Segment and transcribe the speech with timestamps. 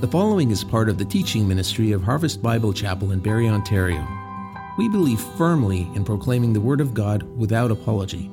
[0.00, 4.04] The following is part of the teaching ministry of Harvest Bible Chapel in Barrie, Ontario.
[4.76, 8.28] We believe firmly in proclaiming the Word of God without apology.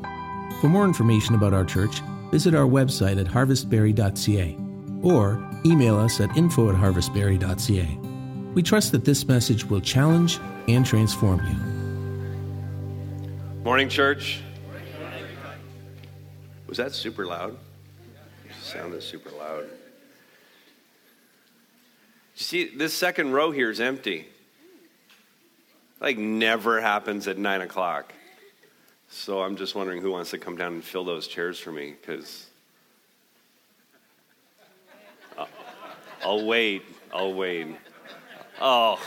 [0.60, 2.02] For more information about our church,
[2.32, 4.58] visit our website at harvestbarrie.ca
[5.04, 7.98] or email us at info at harvestbarrie.ca.
[8.56, 11.56] We trust that this message will challenge and transform you.
[13.64, 14.42] Morning, church.
[16.66, 17.56] Was that super loud?
[18.46, 19.66] It Sounded super loud.
[22.42, 24.28] See, this second row here is empty.
[26.00, 28.14] Like, never happens at nine o'clock.
[29.10, 31.94] So I'm just wondering who wants to come down and fill those chairs for me,
[32.02, 32.48] because
[35.38, 35.50] I'll,
[36.24, 36.84] I'll wait.
[37.14, 37.68] I'll wait.
[38.60, 39.00] Oh.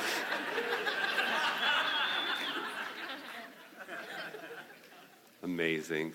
[5.42, 6.12] Amazing.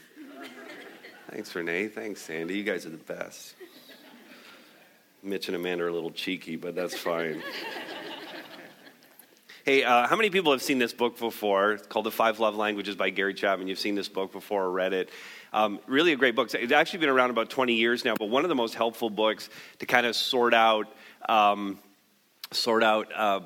[1.30, 1.90] Thanks, Renee.
[1.90, 2.58] Thanks, Sandy.
[2.58, 3.56] You guys are the best.
[5.22, 7.44] Mitch and Amanda are a little cheeky, but that's fine.
[9.66, 11.74] hey, uh, how many people have seen this book before?
[11.74, 13.68] It's called The Five Love Languages by Gary Chapman.
[13.68, 15.10] You've seen this book before or read it.
[15.52, 16.54] Um, really a great book.
[16.54, 19.50] It's actually been around about 20 years now, but one of the most helpful books
[19.80, 20.88] to kind of sort out,
[21.28, 21.80] um,
[22.52, 23.42] sort out uh,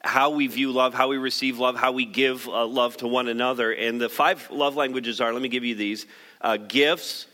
[0.00, 3.28] how we view love, how we receive love, how we give uh, love to one
[3.28, 3.72] another.
[3.72, 6.06] And the five love languages are let me give you these
[6.40, 7.26] uh, gifts,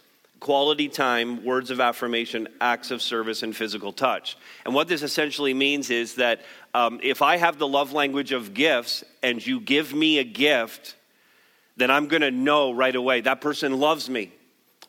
[0.45, 4.37] quality time, words of affirmation, acts of service, and physical touch.
[4.67, 6.43] And what this essentially means is that
[6.75, 10.97] um, if I have the love language of gifts and you give me a gift,
[11.79, 14.33] then I'm going to know right away that person loves me.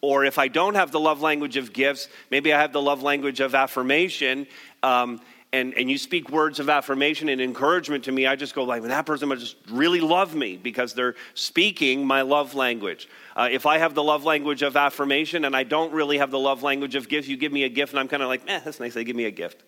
[0.01, 3.01] Or if I don't have the love language of gifts, maybe I have the love
[3.01, 4.47] language of affirmation.
[4.83, 5.21] Um,
[5.55, 8.83] and, and you speak words of affirmation and encouragement to me, I just go like,
[8.83, 13.07] that person must really love me because they're speaking my love language.
[13.37, 16.39] Uh, if I have the love language of affirmation and I don't really have the
[16.39, 18.59] love language of gifts, you give me a gift and I'm kind of like, eh,
[18.65, 19.63] that's nice, they give me a gift.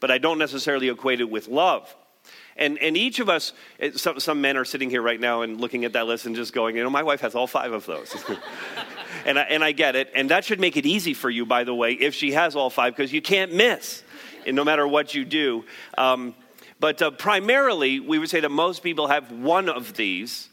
[0.00, 1.96] But I don't necessarily equate it with love.
[2.54, 3.54] And, and each of us,
[3.96, 6.52] some, some men are sitting here right now and looking at that list and just
[6.52, 8.14] going, you know, my wife has all five of those.
[9.24, 10.10] and, I, and I get it.
[10.14, 12.68] And that should make it easy for you, by the way, if she has all
[12.68, 14.02] five, because you can't miss
[14.46, 15.64] no matter what you do.
[15.96, 16.34] Um,
[16.80, 20.48] but uh, primarily, we would say that most people have one of these,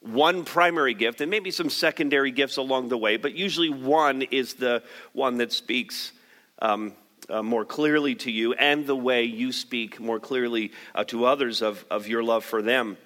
[0.00, 4.54] one primary gift, and maybe some secondary gifts along the way, but usually one is
[4.54, 4.82] the
[5.12, 6.12] one that speaks.
[6.60, 6.94] Um,
[7.30, 11.60] uh, more clearly to you, and the way you speak more clearly uh, to others
[11.60, 12.96] of, of your love for them.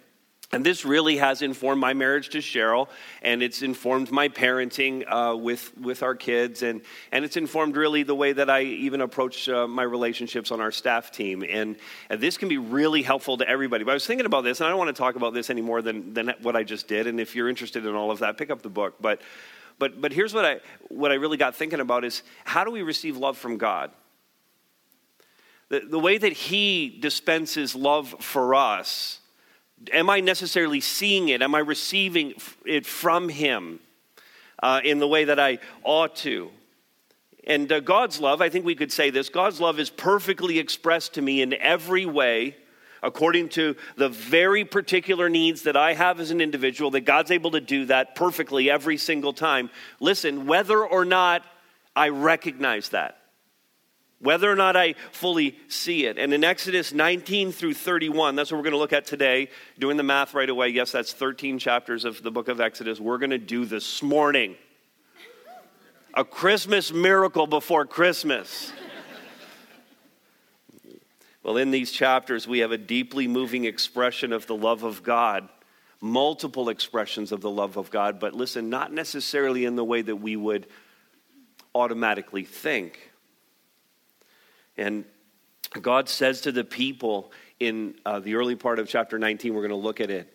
[0.55, 2.89] And this really has informed my marriage to Cheryl,
[3.23, 8.03] and it's informed my parenting uh, with, with our kids, and, and it's informed really
[8.03, 11.43] the way that I even approach uh, my relationships on our staff team.
[11.43, 11.77] And,
[12.11, 13.83] and, this can be really helpful to everybody.
[13.83, 15.63] But I was thinking about this, and I don't want to talk about this any
[15.63, 17.07] more than, than what I just did.
[17.07, 18.97] And if you're interested in all of that, pick up the book.
[19.01, 19.23] But,
[19.79, 22.83] but, but here's what I, what I really got thinking about is how do we
[22.83, 23.91] receive love from God?
[25.71, 29.21] The, the way that He dispenses love for us
[29.93, 31.43] Am I necessarily seeing it?
[31.43, 32.35] Am I receiving
[32.65, 33.81] it from Him
[34.63, 36.51] uh, in the way that I ought to?
[37.45, 41.15] And uh, God's love, I think we could say this God's love is perfectly expressed
[41.15, 42.57] to me in every way
[43.03, 47.51] according to the very particular needs that I have as an individual, that God's able
[47.51, 49.71] to do that perfectly every single time.
[49.99, 51.45] Listen, whether or not
[51.97, 53.19] I recognize that
[54.23, 56.17] whether or not I fully see it.
[56.17, 59.49] And in Exodus 19 through 31, that's what we're going to look at today.
[59.81, 63.01] Doing the math right away, yes, that's 13 chapters of the book of Exodus.
[63.01, 64.55] We're going to do this morning.
[66.15, 68.73] A Christmas miracle before Christmas.
[71.43, 75.49] well, in these chapters, we have a deeply moving expression of the love of God,
[76.01, 80.17] multiple expressions of the love of God, but listen, not necessarily in the way that
[80.17, 80.69] we would
[81.75, 83.12] automatically think.
[84.77, 85.05] And
[85.81, 89.71] God says to the people in uh, the early part of chapter 19, we're going
[89.71, 90.33] to look at it,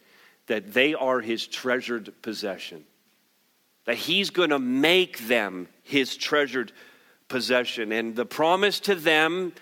[0.47, 2.85] that they are his treasured possession.
[3.85, 6.71] That he's going to make them his treasured
[7.27, 7.91] possession.
[7.91, 9.53] And the promise to them,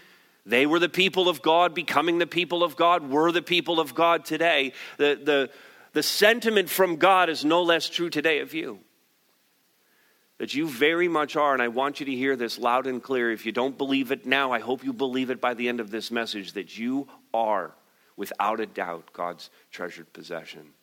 [0.46, 3.95] they were the people of God, becoming the people of God, were the people of
[3.95, 4.74] God today.
[4.98, 5.50] The, the,
[5.94, 8.80] the sentiment from God is no less true today of you
[10.37, 13.31] that you very much are, and I want you to hear this loud and clear.
[13.31, 15.91] If you don't believe it now, I hope you believe it by the end of
[15.91, 17.73] this message that you are,
[18.17, 20.73] without a doubt, God's treasured possession.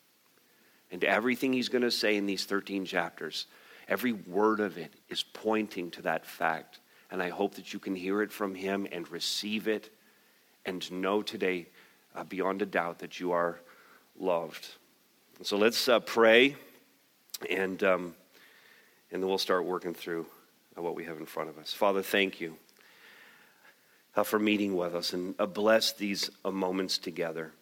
[0.91, 3.47] And everything He's going to say in these 13 chapters,
[3.89, 6.81] every word of it is pointing to that fact.
[7.11, 9.91] And I hope that you can hear it from Him and receive it
[10.65, 11.67] and know today,
[12.15, 13.61] uh, beyond a doubt, that you are
[14.19, 14.67] loved.
[15.43, 16.57] so let's uh, pray
[17.51, 17.83] and.
[17.83, 18.15] Um,
[19.13, 20.27] and then we'll start working through
[20.75, 21.73] what we have in front of us.
[21.73, 22.57] Father, thank you.
[24.17, 27.53] uh, for meeting with us and uh, bless these uh, moments together.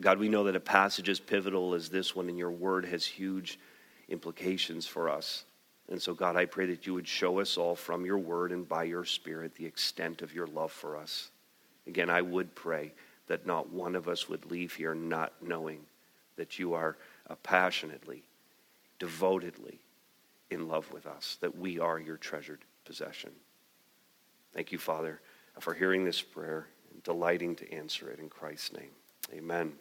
[0.00, 3.04] God, we know that a passage as pivotal as this one in your word has
[3.04, 3.58] huge
[4.08, 5.44] implications for us.
[5.88, 8.68] And so, God, I pray that you would show us all from your word and
[8.68, 11.30] by your spirit the extent of your love for us.
[11.86, 12.92] Again, I would pray
[13.26, 15.80] that not one of us would leave here not knowing
[16.36, 16.96] that you are
[17.28, 18.22] uh, passionately,
[18.98, 19.78] devotedly
[20.50, 23.30] in love with us, that we are your treasured possession.
[24.52, 25.20] Thank you, Father,
[25.58, 28.90] for hearing this prayer and delighting to answer it in Christ's name.
[29.32, 29.72] Amen.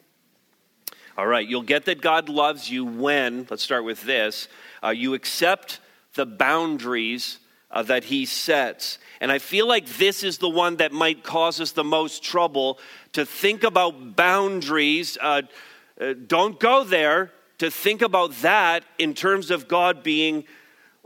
[1.15, 4.48] All right, you'll get that God loves you when, let's start with this,
[4.83, 5.80] uh, you accept
[6.15, 7.38] the boundaries
[7.69, 8.98] uh, that He sets.
[9.21, 12.80] And I feel like this is the one that might cause us the most trouble
[13.13, 15.18] to think about boundaries.
[15.21, 15.44] Uh,
[16.01, 17.31] uh don't go there,
[17.63, 20.45] to think about that in terms of God being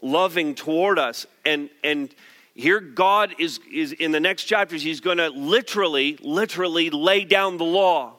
[0.02, 1.26] loving toward us.
[1.46, 2.14] And, and
[2.56, 7.58] here God is, is in the next chapters, he's going to literally, literally lay down
[7.58, 8.16] the law,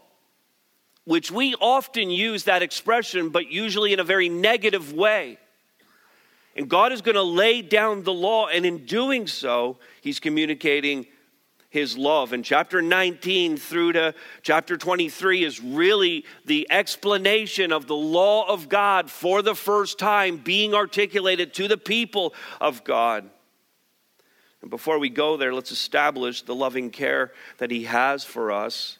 [1.04, 5.38] which we often use that expression, but usually in a very negative way.
[6.54, 11.06] And God is going to lay down the law, and in doing so, he's communicating
[11.78, 12.32] his love.
[12.32, 18.68] And chapter 19 through to chapter 23 is really the explanation of the law of
[18.68, 23.30] God for the first time being articulated to the people of God.
[24.60, 28.98] And before we go there, let's establish the loving care that he has for us.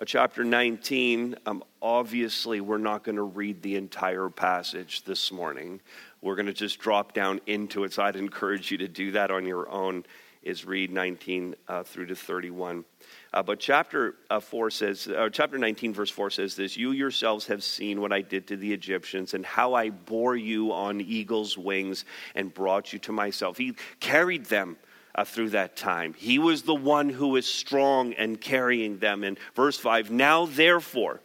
[0.00, 5.80] Uh, chapter 19, um, obviously, we're not going to read the entire passage this morning.
[6.22, 7.92] We're going to just drop down into it.
[7.92, 10.04] So I'd encourage you to do that on your own
[10.42, 12.84] is read 19 uh, through to 31.
[13.32, 17.46] Uh, but chapter uh, 4 says, uh, chapter 19, verse 4 says this You yourselves
[17.46, 21.58] have seen what I did to the Egyptians and how I bore you on eagle's
[21.58, 22.04] wings
[22.34, 23.58] and brought you to myself.
[23.58, 24.76] He carried them.
[25.12, 26.14] Uh, through that time.
[26.16, 29.24] He was the one who was strong and carrying them.
[29.24, 31.20] In verse 5, now therefore,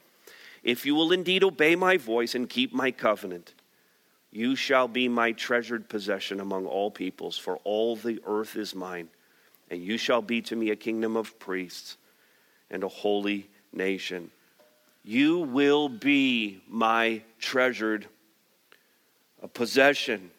[0.64, 3.54] if you will indeed obey my voice and keep my covenant,
[4.36, 9.08] you shall be my treasured possession among all peoples, for all the earth is mine.
[9.72, 11.96] And you shall be to me a kingdom of priests
[12.70, 14.32] and a holy nation.
[15.06, 18.08] You will be my treasured
[19.54, 20.32] possession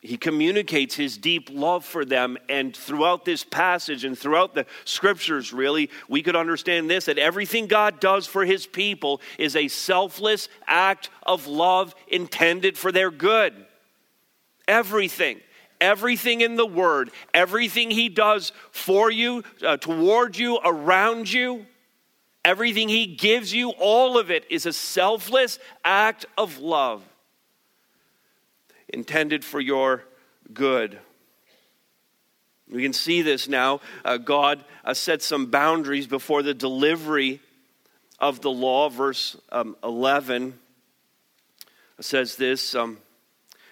[0.00, 2.36] he communicates his deep love for them.
[2.48, 7.66] And throughout this passage and throughout the scriptures, really, we could understand this that everything
[7.66, 13.54] God does for his people is a selfless act of love intended for their good.
[14.68, 15.40] Everything.
[15.80, 21.66] Everything in the Word, everything He does for you, uh, toward you, around you,
[22.46, 27.02] everything He gives you, all of it is a selfless act of love
[28.88, 30.04] intended for your
[30.52, 30.98] good.
[32.70, 33.80] We can see this now.
[34.04, 37.40] Uh, God uh, set some boundaries before the delivery
[38.18, 38.88] of the law.
[38.88, 40.58] Verse um, 11
[42.00, 42.74] says this.
[42.74, 42.98] Um,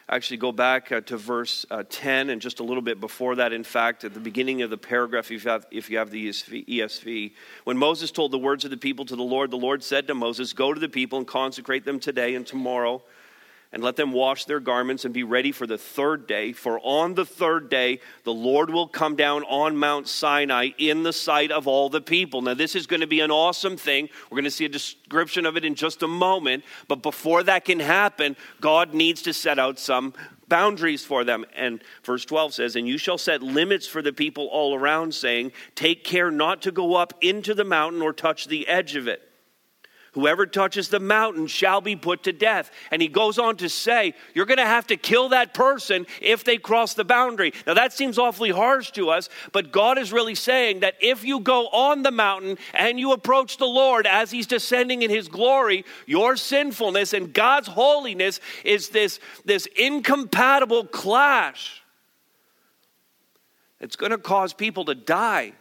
[0.09, 3.53] actually, go back uh, to verse uh, 10 and just a little bit before that.
[3.53, 6.29] In fact, at the beginning of the paragraph, if you have, if you have the
[6.29, 7.33] ESV, ESV,
[7.65, 10.15] when Moses told the words of the people to the Lord, the Lord said to
[10.15, 13.03] Moses, Go to the people and consecrate them today and tomorrow
[13.75, 16.53] and let them wash their garments and be ready for the third day.
[16.53, 21.12] For on the third day, the Lord will come down on Mount Sinai in the
[21.12, 22.41] sight of all the people.
[22.41, 24.08] Now, this is going to be an awesome thing.
[24.31, 26.63] We're going to see a description of it in just a moment.
[26.87, 30.15] But before that can happen, God needs to set out some
[30.46, 31.44] boundaries for them.
[31.56, 35.51] And verse 12 says, And you shall set limits for the people all around, saying,
[35.75, 39.33] Take care not to go up into the mountain or touch the edge of it.
[40.15, 42.71] Whoever touches the mountain shall be put to death.
[42.93, 46.44] And he goes on to say, You're going to have to kill that person if
[46.44, 47.53] they cross the boundary.
[47.67, 51.41] Now, that seems awfully harsh to us, but God is really saying that if you
[51.41, 55.85] go on the mountain and you approach the Lord as he's descending in his glory,
[56.06, 61.83] your sinfulness and God's holiness is this, this incompatible clash.
[63.81, 65.55] It's going to cause people to die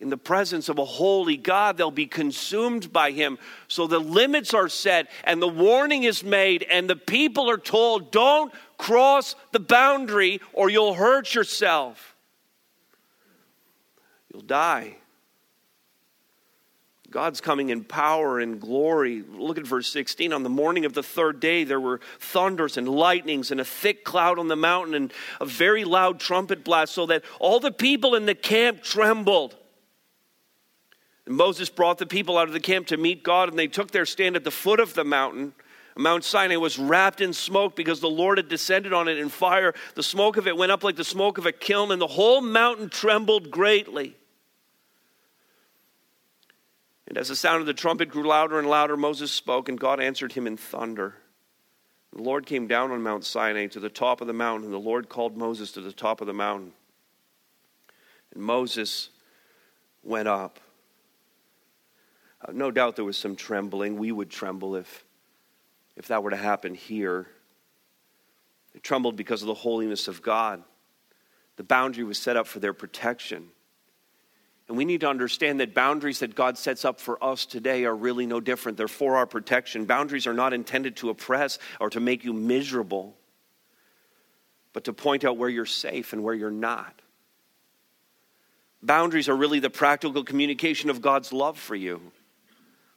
[0.00, 1.76] in the presence of a holy God.
[1.76, 3.38] They'll be consumed by him.
[3.68, 8.10] So the limits are set and the warning is made, and the people are told,
[8.10, 12.14] don't cross the boundary or you'll hurt yourself.
[14.32, 14.96] You'll die.
[17.10, 19.24] God's coming in power and glory.
[19.28, 20.32] Look at verse 16.
[20.32, 24.04] On the morning of the third day, there were thunders and lightnings and a thick
[24.04, 28.14] cloud on the mountain and a very loud trumpet blast, so that all the people
[28.14, 29.56] in the camp trembled.
[31.26, 34.06] Moses brought the people out of the camp to meet God, and they took their
[34.06, 35.52] stand at the foot of the mountain.
[35.96, 39.74] Mount Sinai was wrapped in smoke because the Lord had descended on it in fire.
[39.94, 42.40] The smoke of it went up like the smoke of a kiln, and the whole
[42.40, 44.16] mountain trembled greatly.
[47.06, 50.00] And as the sound of the trumpet grew louder and louder, Moses spoke, and God
[50.00, 51.16] answered him in thunder.
[52.12, 54.78] The Lord came down on Mount Sinai to the top of the mountain, and the
[54.78, 56.72] Lord called Moses to the top of the mountain.
[58.32, 59.10] And Moses
[60.02, 60.60] went up.
[62.42, 63.98] Uh, no doubt there was some trembling.
[63.98, 65.04] We would tremble if,
[65.96, 67.26] if that were to happen here.
[68.72, 70.62] They trembled because of the holiness of God.
[71.56, 73.48] The boundary was set up for their protection.
[74.68, 77.94] And we need to understand that boundaries that God sets up for us today are
[77.94, 78.78] really no different.
[78.78, 79.84] They're for our protection.
[79.84, 83.16] Boundaries are not intended to oppress or to make you miserable,
[84.72, 87.02] but to point out where you're safe and where you're not.
[88.80, 92.00] Boundaries are really the practical communication of God's love for you.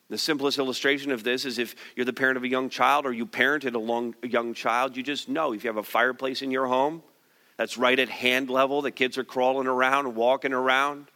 [0.10, 3.14] The simplest illustration of this is if you're the parent of a young child or
[3.14, 6.42] you parented a, long, a young child, you just know if you have a fireplace
[6.42, 7.02] in your home
[7.58, 11.08] that's right at hand level, the kids are crawling around and walking around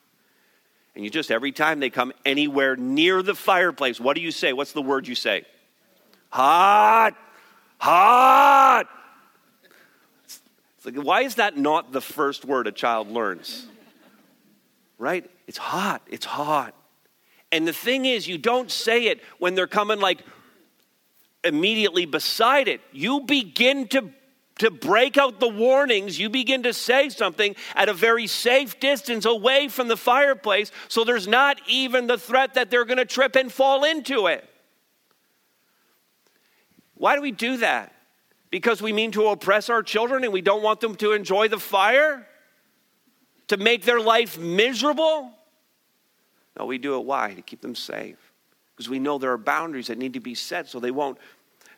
[0.98, 4.52] and you just, every time they come anywhere near the fireplace, what do you say?
[4.52, 5.46] What's the word you say?
[6.32, 7.16] Hot,
[7.78, 8.88] hot.
[10.26, 13.68] It's like, why is that not the first word a child learns?
[14.98, 15.30] Right?
[15.46, 16.74] It's hot, it's hot.
[17.52, 20.24] And the thing is, you don't say it when they're coming like
[21.44, 22.82] immediately beside it.
[22.92, 24.12] You begin to
[24.60, 29.26] to break out the warnings, you begin to say something at a very safe distance
[29.26, 33.36] away from the fireplace so there's not even the threat that they're going to trip
[33.36, 34.48] and fall into it.
[36.96, 37.94] Why do we do that?
[38.50, 41.60] Because we mean to oppress our children and we don't want them to enjoy the
[41.60, 42.26] fire?
[43.50, 45.32] To make their life miserable?
[46.58, 47.34] No, we do it why?
[47.34, 48.18] To keep them safe.
[48.76, 51.18] Because we know there are boundaries that need to be set so they won't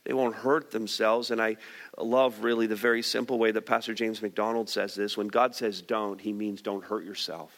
[0.05, 1.29] they won't hurt themselves.
[1.29, 1.57] And I
[1.97, 5.17] love really the very simple way that Pastor James MacDonald says this.
[5.17, 7.51] When God says don't, he means don't hurt yourself.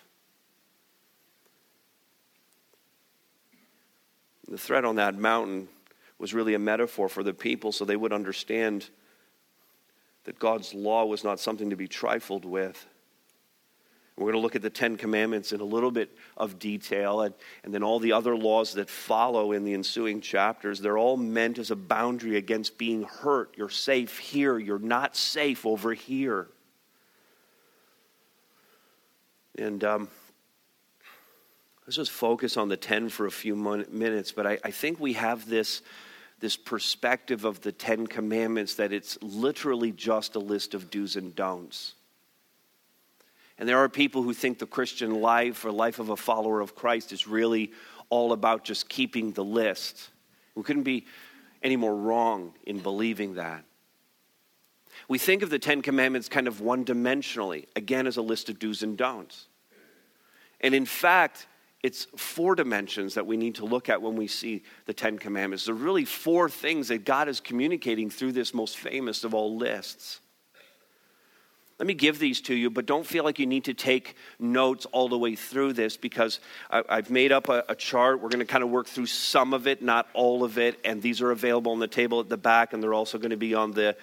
[4.49, 5.69] The threat on that mountain
[6.17, 8.89] was really a metaphor for the people so they would understand
[10.25, 12.85] that God's law was not something to be trifled with.
[14.17, 17.33] We're going to look at the Ten Commandments in a little bit of detail and,
[17.63, 20.79] and then all the other laws that follow in the ensuing chapters.
[20.79, 23.55] They're all meant as a boundary against being hurt.
[23.57, 26.47] You're safe here, you're not safe over here.
[29.57, 30.09] And um,
[31.85, 35.13] let's just focus on the 10 for a few minutes, but I, I think we
[35.13, 35.81] have this
[36.41, 41.35] this perspective of the Ten Commandments that it's literally just a list of do's and
[41.35, 41.93] don'ts.
[43.61, 46.73] And there are people who think the Christian life or life of a follower of
[46.73, 47.71] Christ is really
[48.09, 50.09] all about just keeping the list.
[50.55, 51.05] We couldn't be
[51.61, 53.63] any more wrong in believing that.
[55.07, 58.57] We think of the Ten Commandments kind of one dimensionally, again, as a list of
[58.57, 59.47] do's and don'ts.
[60.61, 61.45] And in fact,
[61.83, 65.65] it's four dimensions that we need to look at when we see the Ten Commandments.
[65.65, 69.55] There are really four things that God is communicating through this most famous of all
[69.55, 70.19] lists.
[71.81, 74.85] Let me give these to you, but don't feel like you need to take notes
[74.91, 78.21] all the way through this because I, have made up a, a chart.
[78.21, 80.79] We're going to kind of work through some of it, not all of it.
[80.85, 83.35] And these are available on the table at the back, and they're also going to
[83.35, 83.97] be on the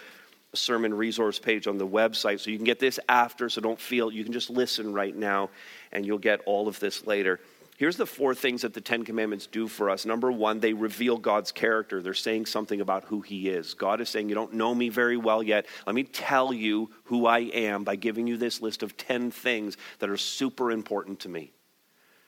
[0.55, 2.41] sermon resource page on the website.
[2.41, 5.51] So you can get this after, so don't feel, you can just listen right now,
[5.93, 7.39] and you'll get all of this later.
[7.79, 10.05] Here's the four things that the Ten Commandments do for us.
[10.05, 12.03] Number one, they reveal God's character.
[12.03, 13.75] They're saying something about who He is.
[13.75, 15.65] God is saying, You don't know me very well yet.
[15.87, 19.77] Let me tell you who I am by giving you this list of 10 things
[20.01, 21.53] that are super important to me.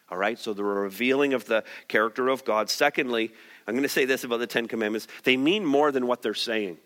[0.09, 2.71] All right, so they're a revealing of the character of God.
[2.71, 3.33] Secondly,
[3.66, 6.33] I'm going to say this about the Ten Commandments they mean more than what they're
[6.33, 6.78] saying.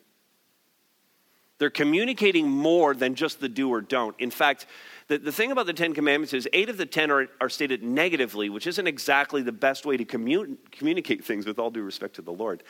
[1.64, 4.14] They're communicating more than just the do or don't.
[4.18, 4.66] In fact,
[5.08, 7.82] the, the thing about the Ten Commandments is eight of the ten are, are stated
[7.82, 12.16] negatively, which isn't exactly the best way to commun- communicate things with all due respect
[12.16, 12.64] to the Lord.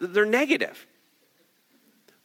[0.00, 0.88] They're negative.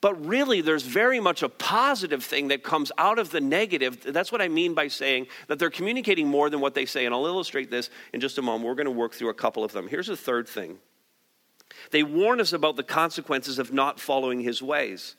[0.02, 4.02] But really, there's very much a positive thing that comes out of the negative.
[4.12, 7.06] That's what I mean by saying that they're communicating more than what they say.
[7.06, 8.68] And I'll illustrate this in just a moment.
[8.68, 9.88] We're going to work through a couple of them.
[9.88, 10.80] Here's the third thing
[11.92, 15.16] they warn us about the consequences of not following his ways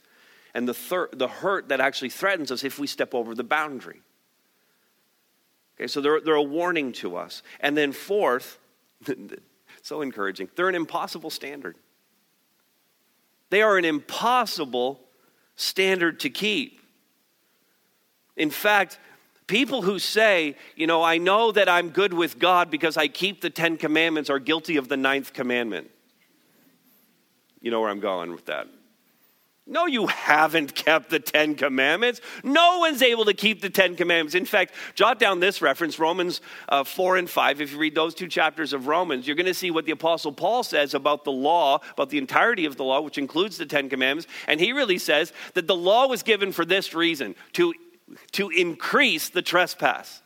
[0.58, 4.00] and the, thir- the hurt that actually threatens us if we step over the boundary.
[5.76, 7.44] Okay, so they're, they're a warning to us.
[7.60, 8.58] And then, fourth,
[9.82, 11.76] so encouraging, they're an impossible standard.
[13.50, 14.98] They are an impossible
[15.54, 16.80] standard to keep.
[18.36, 18.98] In fact,
[19.46, 23.42] people who say, you know, I know that I'm good with God because I keep
[23.42, 25.88] the Ten Commandments are guilty of the ninth commandment.
[27.60, 28.66] You know where I'm going with that.
[29.70, 32.22] No, you haven't kept the Ten Commandments.
[32.42, 34.34] No one's able to keep the Ten Commandments.
[34.34, 37.60] In fact, jot down this reference, Romans uh, 4 and 5.
[37.60, 40.32] If you read those two chapters of Romans, you're going to see what the Apostle
[40.32, 43.90] Paul says about the law, about the entirety of the law, which includes the Ten
[43.90, 44.26] Commandments.
[44.46, 47.74] And he really says that the law was given for this reason to,
[48.32, 50.22] to increase the trespass.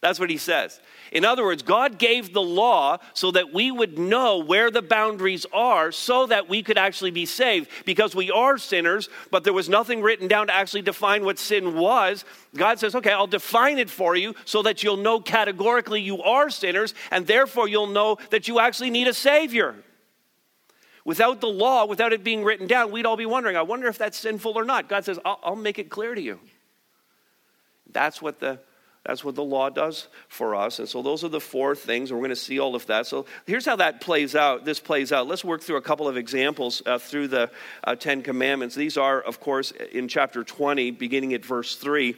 [0.00, 0.80] That's what he says.
[1.12, 5.46] In other words, God gave the law so that we would know where the boundaries
[5.52, 7.70] are so that we could actually be saved.
[7.84, 11.76] Because we are sinners, but there was nothing written down to actually define what sin
[11.76, 12.24] was.
[12.54, 16.50] God says, okay, I'll define it for you so that you'll know categorically you are
[16.50, 19.76] sinners, and therefore you'll know that you actually need a Savior.
[21.04, 23.96] Without the law, without it being written down, we'd all be wondering, I wonder if
[23.96, 24.88] that's sinful or not.
[24.88, 26.40] God says, I'll, I'll make it clear to you.
[27.92, 28.58] That's what the
[29.06, 30.80] that's what the law does for us.
[30.80, 32.12] And so those are the four things.
[32.12, 33.06] We're going to see all of that.
[33.06, 34.64] So here's how that plays out.
[34.64, 35.28] This plays out.
[35.28, 37.50] Let's work through a couple of examples uh, through the
[37.84, 38.74] uh, Ten Commandments.
[38.74, 42.16] These are, of course, in chapter 20, beginning at verse 3.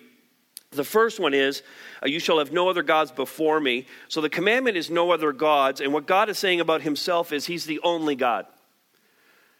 [0.70, 1.62] The first one is,
[2.02, 3.86] uh, You shall have no other gods before me.
[4.08, 5.80] So the commandment is no other gods.
[5.80, 8.46] And what God is saying about himself is he's the only God.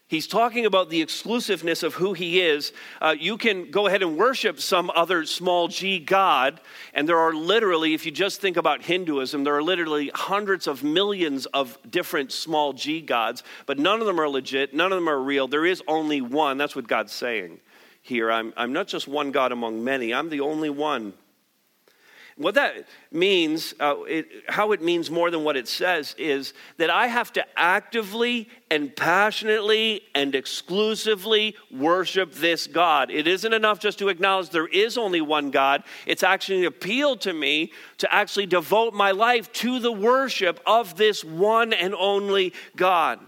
[0.09, 2.73] He's talking about the exclusiveness of who he is.
[2.99, 6.61] Uh, you can go ahead and worship some other small g god,
[6.95, 10.81] and there are literally, if you just think about Hinduism, there are literally hundreds of
[10.83, 15.07] millions of different small g gods, but none of them are legit, none of them
[15.07, 15.47] are real.
[15.47, 16.57] There is only one.
[16.57, 17.59] That's what God's saying
[18.01, 18.31] here.
[18.31, 21.13] I'm, I'm not just one God among many, I'm the only one.
[22.39, 26.89] What that means, uh, it, how it means more than what it says, is that
[26.89, 33.11] I have to actively and passionately and exclusively worship this God.
[33.11, 35.83] It isn't enough just to acknowledge there is only one God.
[36.05, 40.95] It's actually an appeal to me to actually devote my life to the worship of
[40.95, 43.19] this one and only God.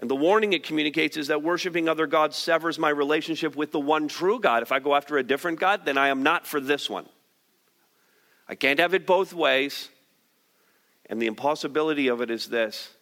[0.00, 3.78] And the warning it communicates is that worshiping other gods severs my relationship with the
[3.78, 4.64] one true God.
[4.64, 7.06] If I go after a different God, then I am not for this one.
[8.48, 9.88] I can't have it both ways.
[11.06, 12.94] And the impossibility of it is this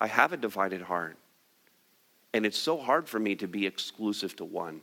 [0.00, 1.16] I have a divided heart.
[2.34, 4.82] And it's so hard for me to be exclusive to one.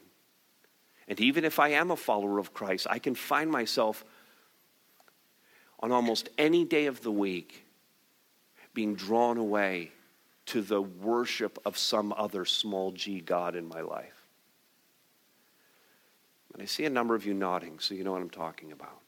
[1.07, 4.03] And even if I am a follower of Christ, I can find myself
[5.79, 7.65] on almost any day of the week
[8.73, 9.91] being drawn away
[10.47, 14.25] to the worship of some other small g God in my life.
[16.53, 19.01] And I see a number of you nodding, so you know what I'm talking about.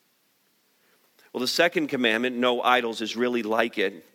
[1.34, 4.06] Well, the second commandment, no idols, is really like it.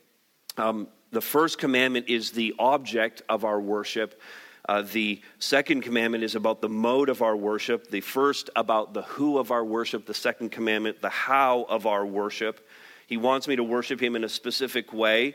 [0.56, 4.20] Um, the first commandment is the object of our worship.
[4.68, 7.90] Uh, the second commandment is about the mode of our worship.
[7.90, 10.06] The first about the who of our worship.
[10.06, 12.66] The second commandment, the how of our worship.
[13.06, 15.34] He wants me to worship him in a specific way.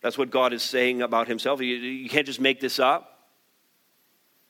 [0.00, 1.60] That's what God is saying about himself.
[1.60, 3.17] You, you can't just make this up.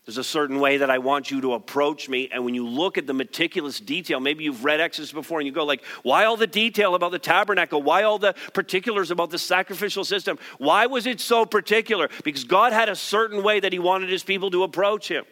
[0.08, 2.30] There's a certain way that I want you to approach me.
[2.32, 5.52] And when you look at the meticulous detail, maybe you've read Exodus before and you
[5.52, 7.82] go like, why all the detail about the tabernacle?
[7.82, 10.38] Why all the particulars about the sacrificial system?
[10.56, 12.08] Why was it so particular?
[12.24, 15.26] Because God had a certain way that he wanted his people to approach him.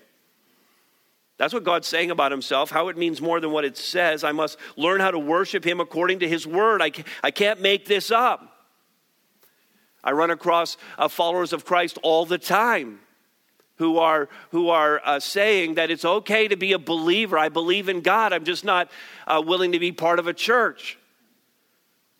[1.38, 4.24] That's what God's saying about himself, how it means more than what it says.
[4.24, 6.82] I must learn how to worship him according to his word.
[6.82, 6.92] I,
[7.24, 8.46] I can't make this up.
[10.04, 12.98] I run across uh, followers of Christ all the time
[13.76, 17.38] who are, who are uh, saying that it's okay to be a believer.
[17.38, 18.32] I believe in God.
[18.32, 18.90] I'm just not
[19.26, 20.98] uh, willing to be part of a church.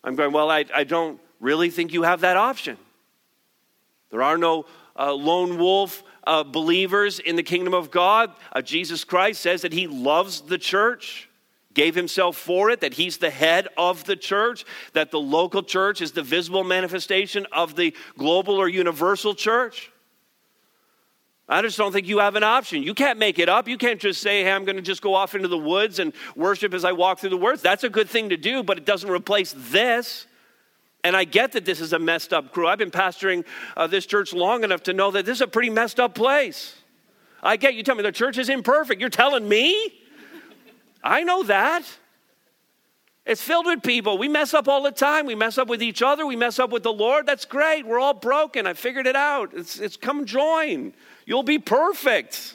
[0.05, 2.77] I'm going, well, I, I don't really think you have that option.
[4.11, 4.67] There are no
[4.99, 8.33] uh, lone wolf uh, believers in the kingdom of God.
[8.53, 11.29] Uh, Jesus Christ says that he loves the church.
[11.75, 14.65] Gave himself for it, that he's the head of the church,
[14.95, 19.93] that the local church is the visible manifestation of the global or universal church.
[21.49, 22.83] I just don't think you have an option.
[22.83, 23.69] You can't make it up.
[23.69, 26.13] You can't just say, hey, I'm going to just go off into the woods and
[26.35, 27.63] worship as I walk through the woods.
[27.63, 30.27] That's a good thing to do, but it doesn't replace this.
[31.05, 32.67] And I get that this is a messed up crew.
[32.67, 33.45] I've been pastoring
[33.77, 36.75] uh, this church long enough to know that this is a pretty messed up place.
[37.45, 39.01] I get you tell me the church is imperfect.
[39.01, 39.93] You're telling me?
[41.05, 41.85] I know that.
[43.27, 44.19] It's filled with people.
[44.19, 45.27] We mess up all the time.
[45.27, 46.25] We mess up with each other.
[46.25, 47.27] We mess up with the Lord.
[47.27, 47.85] That's great.
[47.85, 48.69] We're all broken.
[48.69, 49.51] I figured it out.
[49.53, 50.95] It's, it's come join.
[51.25, 52.55] You'll be perfect.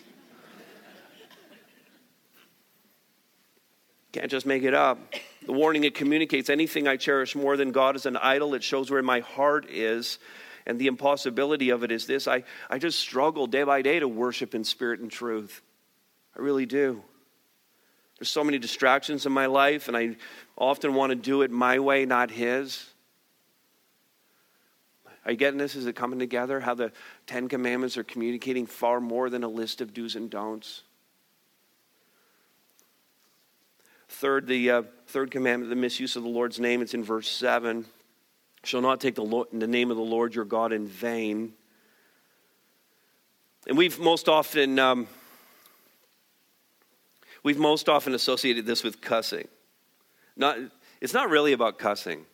[4.14, 4.98] Can't just make it up.
[5.46, 8.54] The warning it communicates anything I cherish more than God is an idol.
[8.54, 10.20] It shows where my heart is.
[10.66, 14.08] And the impossibility of it is this I, I just struggle day by day to
[14.08, 15.62] worship in spirit and truth.
[16.38, 17.04] I really do.
[18.22, 20.16] There's so many distractions in my life, and I
[20.62, 22.86] often want to do it my way, not His.
[25.26, 25.76] Are you getting this?
[25.76, 26.60] Is it coming together?
[26.60, 26.92] How the
[27.26, 30.84] Ten Commandments are communicating far more than a list of do's and don'ts.
[34.08, 37.86] Third, the uh, third commandment, the misuse of the Lord's name, it's in verse 7.
[38.64, 41.54] Shall not take the, Lord, the name of the Lord your God in vain.
[43.68, 45.08] And we've most often um,
[47.42, 49.48] we've most often associated this with cussing.
[50.36, 50.58] Not,
[51.00, 52.26] it's not really about cussing.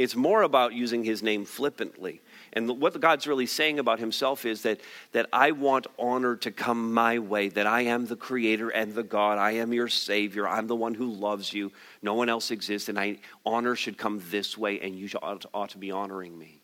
[0.00, 2.22] It's more about using his name flippantly.
[2.54, 4.80] And what God's really saying about himself is that,
[5.12, 9.02] that I want honor to come my way, that I am the creator and the
[9.02, 9.36] God.
[9.36, 10.48] I am your savior.
[10.48, 11.70] I'm the one who loves you.
[12.00, 15.68] No one else exists, and I, honor should come this way, and you ought, ought
[15.70, 16.62] to be honoring me.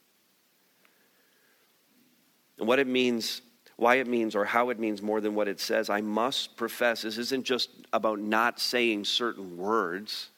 [2.59, 3.43] And what it means,
[3.77, 7.03] why it means, or how it means more than what it says, I must profess
[7.03, 10.31] this isn't just about not saying certain words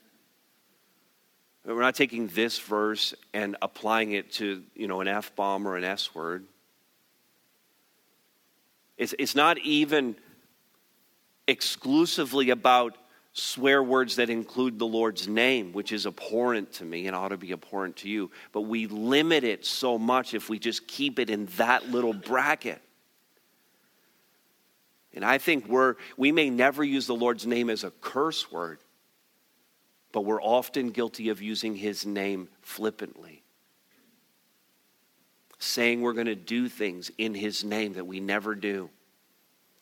[1.75, 5.77] we're not taking this verse and applying it to, you know, an F bomb or
[5.77, 6.45] an S word.
[8.97, 10.17] It's, it's not even
[11.47, 12.97] exclusively about
[13.33, 17.37] swear words that include the Lord's name, which is abhorrent to me and ought to
[17.37, 18.31] be abhorrent to you.
[18.53, 22.83] But we limit it so much if we just keep it in that little bracket.
[25.15, 28.79] And I think we're, we may never use the Lord's name as a curse word,
[30.13, 33.43] but we're often guilty of using his name flippantly.
[35.59, 38.91] Saying we're going to do things in his name that we never do.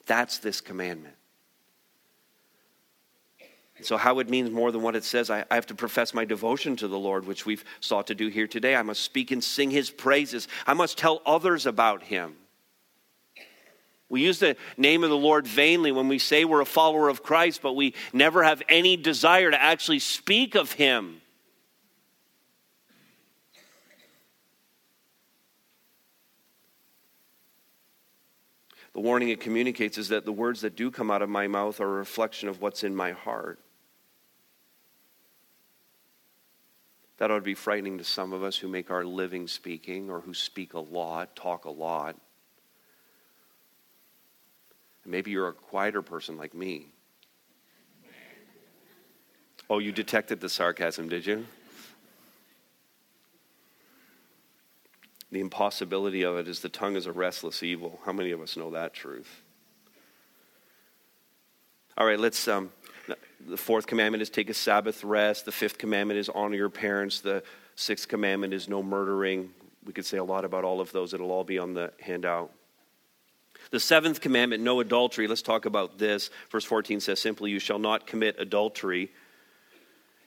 [0.07, 1.15] That's this commandment.
[3.83, 6.25] So, how it means more than what it says, I, I, have to profess my
[6.25, 8.75] devotion to the Lord, which we've sought to do here today.
[8.75, 10.49] I must speak and sing his praises.
[10.67, 12.37] I must tell others about him.
[14.09, 17.23] We use the name of the Lord vainly when we say we're a follower of
[17.23, 21.21] Christ, but we never have any desire to actually speak of Him.
[28.97, 31.81] The warning it communicates is that the words that do come out of my mouth
[31.81, 33.59] are a reflection of what's in my heart.
[37.19, 40.21] That ought to be frightening to some of us who make our living speaking or
[40.21, 42.17] who speak a lot, talk a lot.
[45.07, 46.89] Maybe you're a quieter person like me.
[49.71, 51.47] Oh, you detected the sarcasm, did you?
[55.33, 58.01] The impossibility of it is the tongue is a restless evil.
[58.05, 59.43] How many of us know that truth?
[61.99, 62.47] All right, let's.
[62.47, 62.71] Um,
[63.49, 65.45] the fourth commandment is take a Sabbath rest.
[65.45, 67.21] The fifth commandment is honor your parents.
[67.21, 67.43] The
[67.75, 69.51] sixth commandment is no murdering.
[69.85, 71.15] We could say a lot about all of those.
[71.15, 72.51] It'll all be on the handout.
[73.71, 75.27] The seventh commandment, no adultery.
[75.27, 76.31] Let's talk about this.
[76.51, 79.11] Verse 14 says simply, You shall not commit adultery.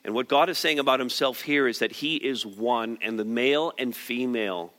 [0.04, 3.26] And what God is saying about himself here is that he is one, and the
[3.26, 4.74] male and female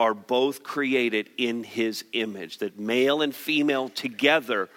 [0.00, 2.58] are both created in his image.
[2.58, 4.68] That male and female together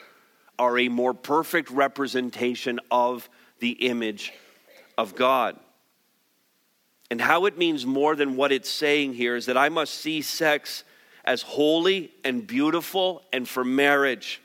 [0.59, 3.29] are a more perfect representation of
[3.59, 4.33] the image
[4.97, 5.57] of God.
[7.09, 10.21] And how it means more than what it's saying here is that I must see
[10.21, 10.83] sex
[11.27, 14.41] as holy and beautiful and for marriage.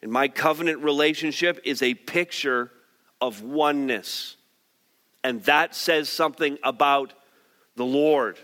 [0.00, 2.70] And my covenant relationship is a picture
[3.20, 4.36] of oneness.
[5.24, 7.12] And that says something about
[7.74, 8.38] the Lord.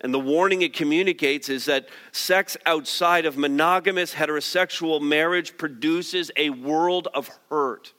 [0.00, 6.50] And the warning it communicates is that sex outside of monogamous heterosexual marriage produces a
[6.50, 7.92] world of hurt.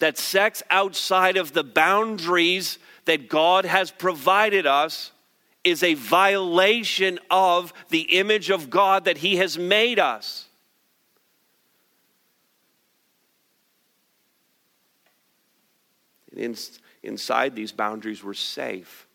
[0.00, 5.12] That sex outside of the boundaries that God has provided us
[5.62, 10.46] is a violation of the image of God that He has made us.
[16.34, 16.56] In,
[17.02, 19.06] inside these boundaries, we're safe.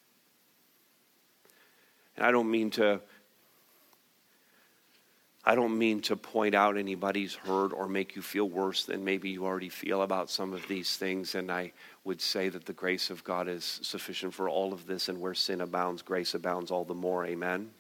[2.16, 3.02] And I don't mean to
[5.48, 9.30] I don't mean to point out anybody's hurt or make you feel worse than maybe
[9.30, 11.36] you already feel about some of these things.
[11.36, 11.72] And I
[12.06, 15.10] would say that the grace of God is sufficient for all of this.
[15.10, 17.26] And where sin abounds, grace abounds all the more.
[17.26, 17.72] Amen.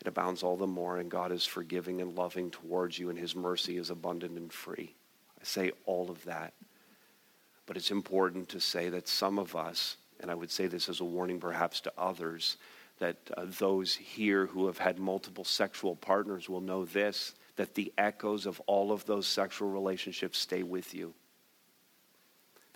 [0.00, 3.34] It abounds all the more, and God is forgiving and loving towards you, and His
[3.34, 4.94] mercy is abundant and free.
[5.40, 6.52] I say all of that.
[7.66, 11.00] But it's important to say that some of us, and I would say this as
[11.00, 12.58] a warning perhaps to others,
[12.98, 17.92] that uh, those here who have had multiple sexual partners will know this that the
[17.98, 21.12] echoes of all of those sexual relationships stay with you.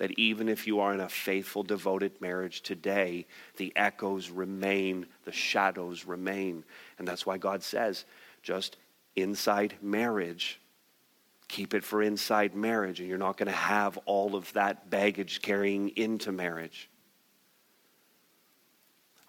[0.03, 3.25] That even if you are in a faithful, devoted marriage today,
[3.57, 6.65] the echoes remain, the shadows remain.
[6.99, 8.05] And that's why God says,
[8.43, 8.79] just
[9.15, 10.59] inside marriage,
[11.47, 15.41] keep it for inside marriage, and you're not going to have all of that baggage
[15.41, 16.91] carrying into marriage.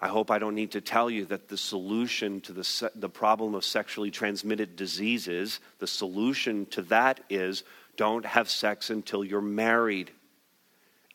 [0.02, 3.54] I hope I don't need to tell you that the solution to the, the problem
[3.54, 7.64] of sexually transmitted diseases, the solution to that is
[7.96, 10.10] don't have sex until you're married.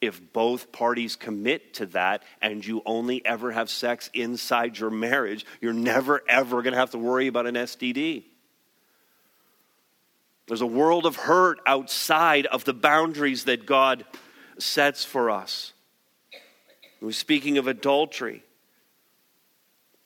[0.00, 5.44] If both parties commit to that and you only ever have sex inside your marriage,
[5.60, 8.24] you're never ever going to have to worry about an STD.
[10.46, 14.04] There's a world of hurt outside of the boundaries that God
[14.58, 15.72] sets for us.
[17.00, 18.44] We're speaking of adultery.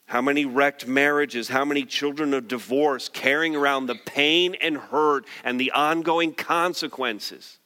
[0.07, 5.27] How many wrecked marriages, how many children of divorce carrying around the pain and hurt
[5.45, 7.59] and the ongoing consequences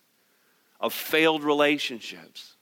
[0.80, 2.56] of failed relationships.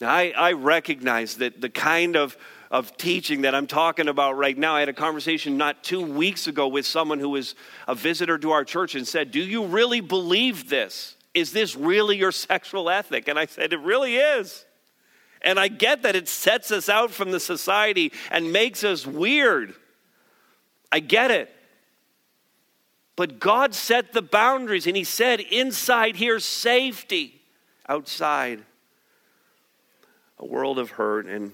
[0.00, 2.36] Now, I, I recognize that the kind of,
[2.72, 6.48] of teaching that I'm talking about right now, I had a conversation not two weeks
[6.48, 7.54] ago with someone who was
[7.86, 11.16] a visitor to our church and said, Do you really believe this?
[11.34, 13.28] Is this really your sexual ethic?
[13.28, 14.64] And I said, It really is.
[15.40, 19.74] And I get that it sets us out from the society and makes us weird.
[20.90, 21.54] I get it.
[23.22, 27.40] But God set the boundaries and He said, inside here, safety.
[27.88, 28.64] Outside,
[30.40, 31.26] a world of hurt.
[31.26, 31.52] And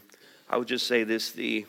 [0.49, 1.67] I would just say this the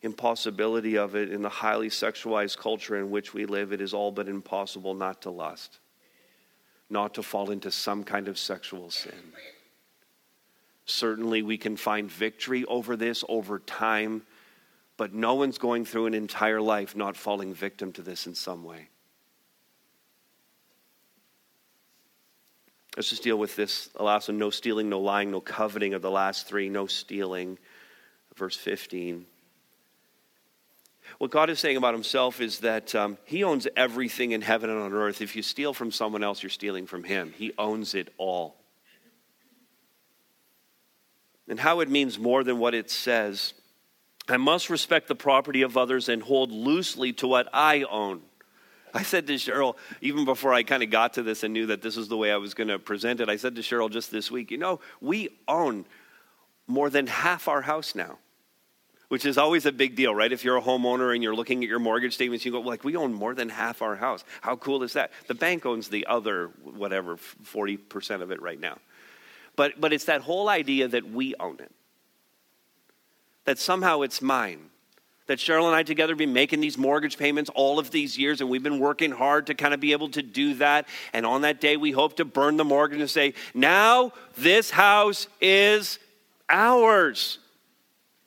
[0.00, 4.10] impossibility of it in the highly sexualized culture in which we live, it is all
[4.10, 5.80] but impossible not to lust,
[6.88, 9.34] not to fall into some kind of sexual sin.
[10.86, 14.22] Certainly, we can find victory over this over time,
[14.96, 18.64] but no one's going through an entire life not falling victim to this in some
[18.64, 18.88] way.
[22.96, 26.10] Let's just deal with this last one no stealing, no lying, no coveting of the
[26.10, 27.58] last three, no stealing.
[28.34, 29.26] Verse 15.
[31.18, 34.80] What God is saying about himself is that um, he owns everything in heaven and
[34.80, 35.22] on earth.
[35.22, 37.32] If you steal from someone else, you're stealing from him.
[37.36, 38.56] He owns it all
[41.48, 43.54] and how it means more than what it says.
[44.28, 48.22] I must respect the property of others and hold loosely to what I own.
[48.96, 51.82] I said to Cheryl, even before I kind of got to this and knew that
[51.82, 54.10] this is the way I was going to present it, I said to Cheryl just
[54.10, 55.84] this week, you know, we own
[56.66, 58.18] more than half our house now,
[59.08, 60.32] which is always a big deal, right?
[60.32, 62.96] If you're a homeowner and you're looking at your mortgage statements, you go, like, we
[62.96, 64.24] own more than half our house.
[64.40, 65.12] How cool is that?
[65.26, 68.78] The bank owns the other, whatever, 40% of it right now.
[69.54, 71.72] But, but it's that whole idea that we own it,
[73.44, 74.70] that somehow it's mine.
[75.26, 78.40] That Cheryl and I together have been making these mortgage payments all of these years,
[78.40, 80.86] and we've been working hard to kind of be able to do that.
[81.12, 85.26] And on that day, we hope to burn the mortgage and say, Now this house
[85.40, 85.98] is
[86.48, 87.38] ours.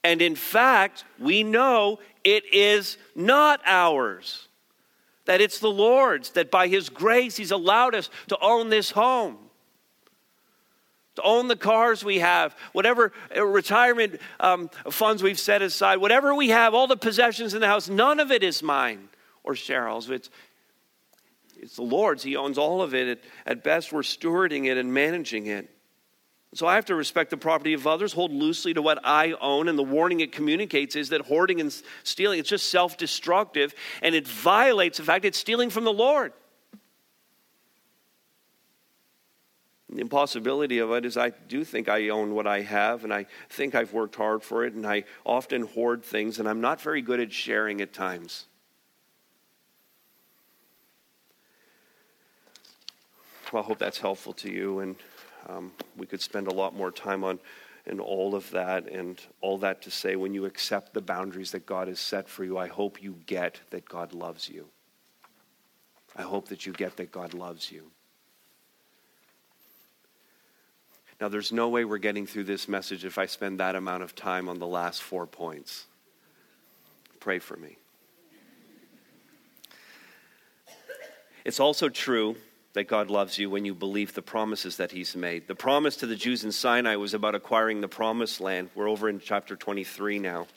[0.03, 4.47] And in fact, we know it is not ours.
[5.25, 9.48] That it's the Lord's, that by His grace, He's allowed us to own this home
[11.19, 16.33] to own the cars we have, whatever uh, retirement um, funds we've set aside, whatever
[16.33, 19.09] we have, all the possessions in the house, none of it is mine
[19.43, 20.09] or Cheryl's.
[20.09, 20.29] It's,
[21.57, 22.23] it's the Lord's.
[22.23, 23.23] He owns all of it.
[23.45, 25.69] At, best, we're stewarding it and managing it.
[26.55, 29.67] So I have to respect the property of others, hold loosely to what I own,
[29.67, 31.71] and the warning it communicates is that hoarding and
[32.03, 36.33] stealing, it's just self destructive, and it violates the fact it's stealing from the Lord.
[39.91, 43.25] The impossibility of it is, I do think I own what I have, and I
[43.49, 47.01] think I've worked hard for it, and I often hoard things, and I'm not very
[47.01, 48.45] good at sharing at times.
[53.51, 54.95] Well, I hope that's helpful to you, and
[55.47, 57.39] um, we could spend a lot more time on
[57.87, 61.65] and all of that, and all that to say, when you accept the boundaries that
[61.65, 64.67] God has set for you, I hope you get that God loves you.
[66.15, 67.89] I hope that you get that God loves you.
[71.19, 74.15] Now, there's no way we're getting through this message if I spend that amount of
[74.15, 75.85] time on the last four points.
[77.19, 77.77] Pray for me.
[81.43, 82.37] It's also true
[82.73, 85.47] that God loves you when you believe the promises that He's made.
[85.47, 88.69] The promise to the Jews in Sinai was about acquiring the promised land.
[88.75, 90.47] We're over in chapter 23 now.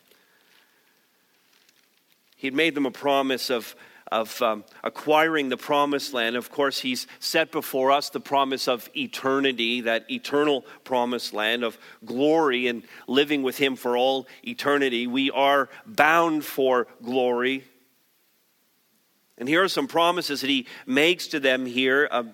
[2.37, 3.75] He'd made them a promise of
[4.11, 6.37] of um, acquiring the promised land.
[6.37, 11.79] Of course, he's set before us the promise of eternity, that eternal promised land of
[12.05, 15.07] glory and living with him for all eternity.
[15.07, 17.65] We are bound for glory.
[19.39, 22.09] And here are some promises that he makes to them here.
[22.11, 22.25] Uh,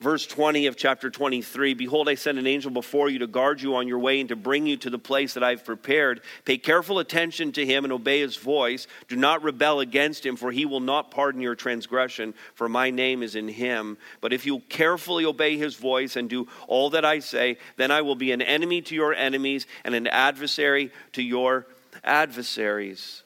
[0.00, 3.76] Verse 20 of chapter 23 Behold, I send an angel before you to guard you
[3.76, 6.22] on your way and to bring you to the place that I've prepared.
[6.46, 8.86] Pay careful attention to him and obey his voice.
[9.08, 13.22] Do not rebel against him, for he will not pardon your transgression, for my name
[13.22, 13.98] is in him.
[14.22, 18.00] But if you carefully obey his voice and do all that I say, then I
[18.00, 21.66] will be an enemy to your enemies and an adversary to your
[22.02, 23.22] adversaries.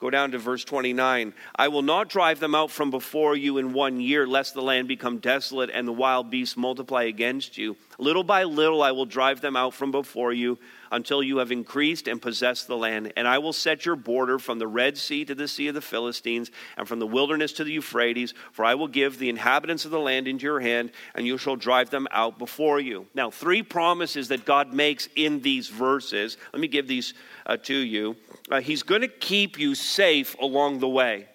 [0.00, 1.34] Go down to verse 29.
[1.56, 4.86] I will not drive them out from before you in one year, lest the land
[4.86, 7.76] become desolate and the wild beasts multiply against you.
[8.00, 10.58] Little by little I will drive them out from before you
[10.92, 13.12] until you have increased and possessed the land.
[13.16, 15.80] And I will set your border from the Red Sea to the Sea of the
[15.80, 19.90] Philistines, and from the wilderness to the Euphrates, for I will give the inhabitants of
[19.90, 23.08] the land into your hand, and you shall drive them out before you.
[23.14, 26.36] Now, three promises that God makes in these verses.
[26.52, 27.14] Let me give these
[27.46, 28.16] uh, to you
[28.50, 31.26] uh, He's going to keep you safe along the way.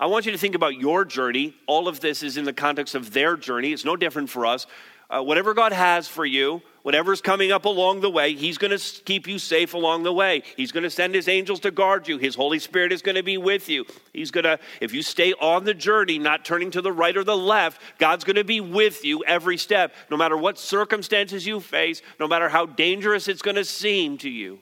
[0.00, 1.54] I want you to think about your journey.
[1.68, 3.72] All of this is in the context of their journey.
[3.72, 4.66] It's no different for us.
[5.12, 9.02] Uh, whatever God has for you, whatever's coming up along the way, He's going to
[9.02, 10.42] keep you safe along the way.
[10.56, 12.16] He's going to send His angels to guard you.
[12.16, 13.84] His Holy Spirit is going to be with you.
[14.14, 17.24] He's going to, if you stay on the journey, not turning to the right or
[17.24, 21.60] the left, God's going to be with you every step, no matter what circumstances you
[21.60, 24.60] face, no matter how dangerous it's going to seem to you.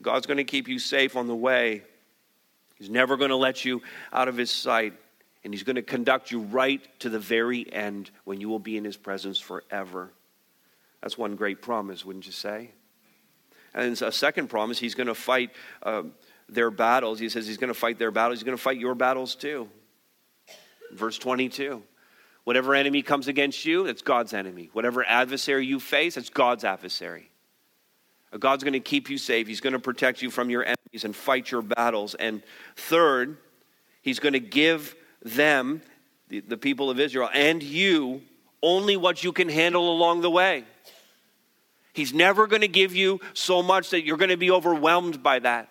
[0.00, 1.82] God's going to keep you safe on the way.
[2.76, 4.94] He's never going to let you out of his sight.
[5.42, 8.76] And he's going to conduct you right to the very end when you will be
[8.76, 10.12] in his presence forever.
[11.00, 12.70] That's one great promise, wouldn't you say?
[13.72, 15.50] And a second promise, he's going to fight
[15.82, 16.02] uh,
[16.48, 17.18] their battles.
[17.18, 18.38] He says he's going to fight their battles.
[18.38, 19.68] He's going to fight your battles too.
[20.92, 21.82] Verse 22.
[22.44, 24.70] Whatever enemy comes against you, it's God's enemy.
[24.72, 27.30] Whatever adversary you face, it's God's adversary.
[28.38, 29.46] God's going to keep you safe.
[29.46, 32.14] He's going to protect you from your enemies and fight your battles.
[32.14, 32.42] And
[32.76, 33.38] third,
[34.02, 35.82] He's going to give them,
[36.28, 38.22] the, the people of Israel, and you,
[38.62, 40.64] only what you can handle along the way.
[41.92, 45.40] He's never going to give you so much that you're going to be overwhelmed by
[45.40, 45.68] that.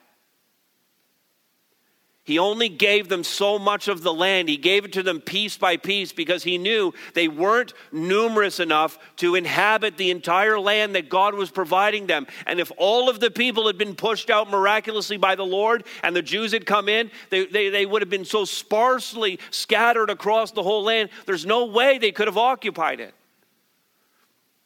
[2.30, 4.50] He only gave them so much of the land.
[4.50, 9.00] He gave it to them piece by piece because he knew they weren't numerous enough
[9.15, 12.28] to inhabit the entire land that God was providing them.
[12.46, 16.15] And if all of the people had been pushed out miraculously by the Lord and
[16.15, 20.52] the Jews had come in, they, they, they would have been so sparsely scattered across
[20.52, 23.15] the whole land, there's no way they could have occupied it.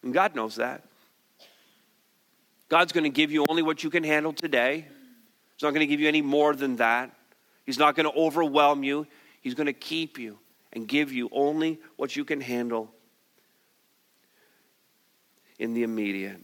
[0.03, 0.83] And God knows that.
[2.67, 4.85] God's going to give you only what you can handle today.
[5.55, 7.15] He's not going to give you any more than that.
[7.65, 9.07] He's not going to overwhelm you.
[9.41, 10.39] He's going to keep you
[10.71, 12.93] and give you only what you can handle
[15.59, 16.41] in the immediate.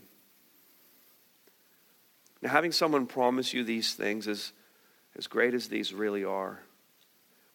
[2.42, 4.54] Now, having someone promise you these things, as,
[5.18, 6.62] as great as these really are,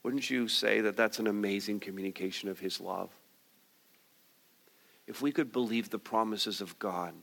[0.03, 3.11] wouldn't you say that that's an amazing communication of His love?
[5.07, 7.15] If we could believe the promises of God,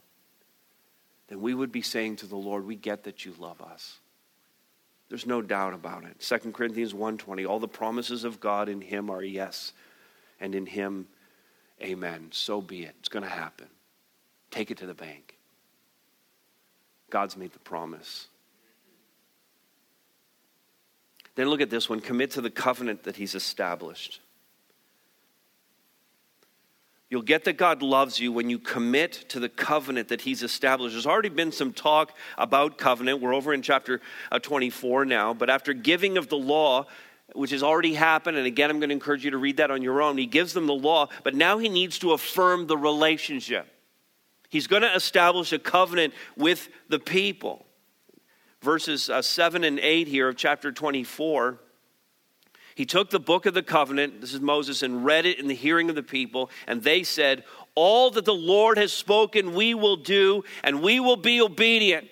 [1.28, 4.00] then we would be saying to the Lord, We get that you love us.
[5.12, 6.22] There's no doubt about it.
[6.22, 9.74] 2 Corinthians 1:20 all the promises of God in him are yes
[10.40, 11.10] and in him
[11.82, 12.30] amen.
[12.32, 12.96] So be it.
[13.00, 13.68] It's going to happen.
[14.52, 15.38] Take it to the bank.
[17.10, 18.28] God's made the promise.
[21.36, 24.21] Then look at this one commit to the covenant that he's established.
[27.12, 30.94] You'll get that God loves you when you commit to the covenant that He's established.
[30.94, 33.20] There's already been some talk about covenant.
[33.20, 34.00] We're over in chapter
[34.32, 35.34] uh, 24 now.
[35.34, 36.88] But after giving of the law,
[37.34, 39.82] which has already happened, and again, I'm going to encourage you to read that on
[39.82, 43.68] your own, He gives them the law, but now He needs to affirm the relationship.
[44.48, 47.66] He's going to establish a covenant with the people.
[48.62, 51.60] Verses uh, 7 and 8 here of chapter 24
[52.76, 55.56] he took the book of the covenant, this is Moses, and read it in the
[55.56, 57.44] hearing of the people, and they said,
[57.76, 62.08] All that the Lord has spoken, we will do, and we will be obedient.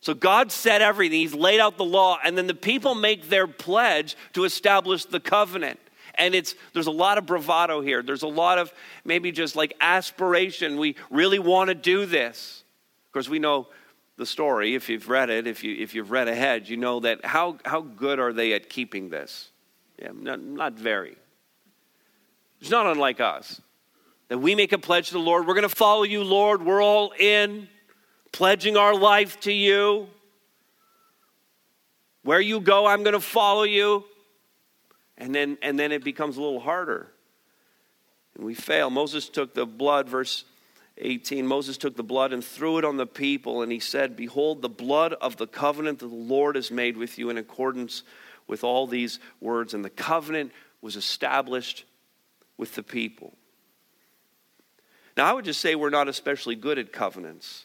[0.00, 3.46] So God said everything, He's laid out the law, and then the people make their
[3.46, 5.80] pledge to establish the covenant.
[6.14, 8.02] And it's there's a lot of bravado here.
[8.02, 8.72] There's a lot of
[9.04, 10.78] maybe just like aspiration.
[10.78, 12.64] We really want to do this.
[13.06, 13.68] Of course, we know
[14.16, 14.74] the story.
[14.74, 17.82] If you've read it, if you if you've read ahead, you know that how how
[17.82, 19.50] good are they at keeping this?
[20.00, 21.16] Yeah, not, not very.
[22.60, 23.60] It's not unlike us.
[24.28, 25.46] That we make a pledge to the Lord.
[25.46, 26.62] We're going to follow you, Lord.
[26.64, 27.68] We're all in,
[28.32, 30.08] pledging our life to you.
[32.22, 34.04] Where you go, I'm going to follow you.
[35.16, 37.08] And then, and then it becomes a little harder.
[38.34, 38.90] And we fail.
[38.90, 40.44] Moses took the blood, verse
[40.98, 41.46] 18.
[41.46, 44.68] Moses took the blood and threw it on the people, and he said, Behold, the
[44.68, 48.02] blood of the covenant that the Lord has made with you in accordance
[48.46, 51.84] with all these words, and the covenant was established
[52.56, 53.34] with the people.
[55.16, 57.64] Now, I would just say we're not especially good at covenants.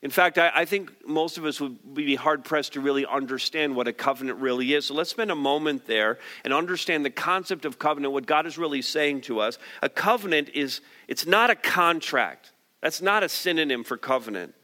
[0.00, 3.76] In fact, I, I, think most of us would be hard pressed to really understand
[3.76, 4.86] what a covenant really is.
[4.86, 8.58] So let's spend a moment there and understand the concept of covenant, what God is
[8.58, 9.58] really saying to us.
[9.80, 12.52] A covenant is, it's not a contract.
[12.80, 14.54] That's not a synonym for covenant.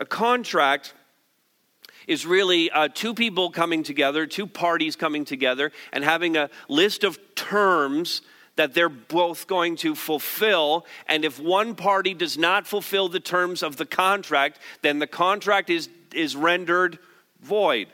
[0.00, 0.92] A contract
[2.06, 7.04] is really uh, two people coming together, two parties coming together, and having a list
[7.04, 8.22] of terms
[8.56, 10.86] that they're both going to fulfill.
[11.06, 15.70] And if one party does not fulfill the terms of the contract, then the contract
[15.70, 16.98] is, is rendered
[17.40, 17.88] void.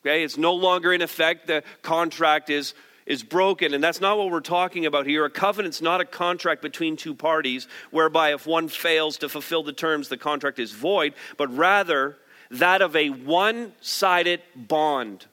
[0.00, 1.46] Okay, it's no longer in effect.
[1.46, 2.74] The contract is,
[3.06, 3.74] is broken.
[3.74, 5.24] And that's not what we're talking about here.
[5.24, 9.72] A covenant's not a contract between two parties whereby if one fails to fulfill the
[9.72, 12.16] terms, the contract is void, but rather
[12.50, 15.26] that of a one sided bond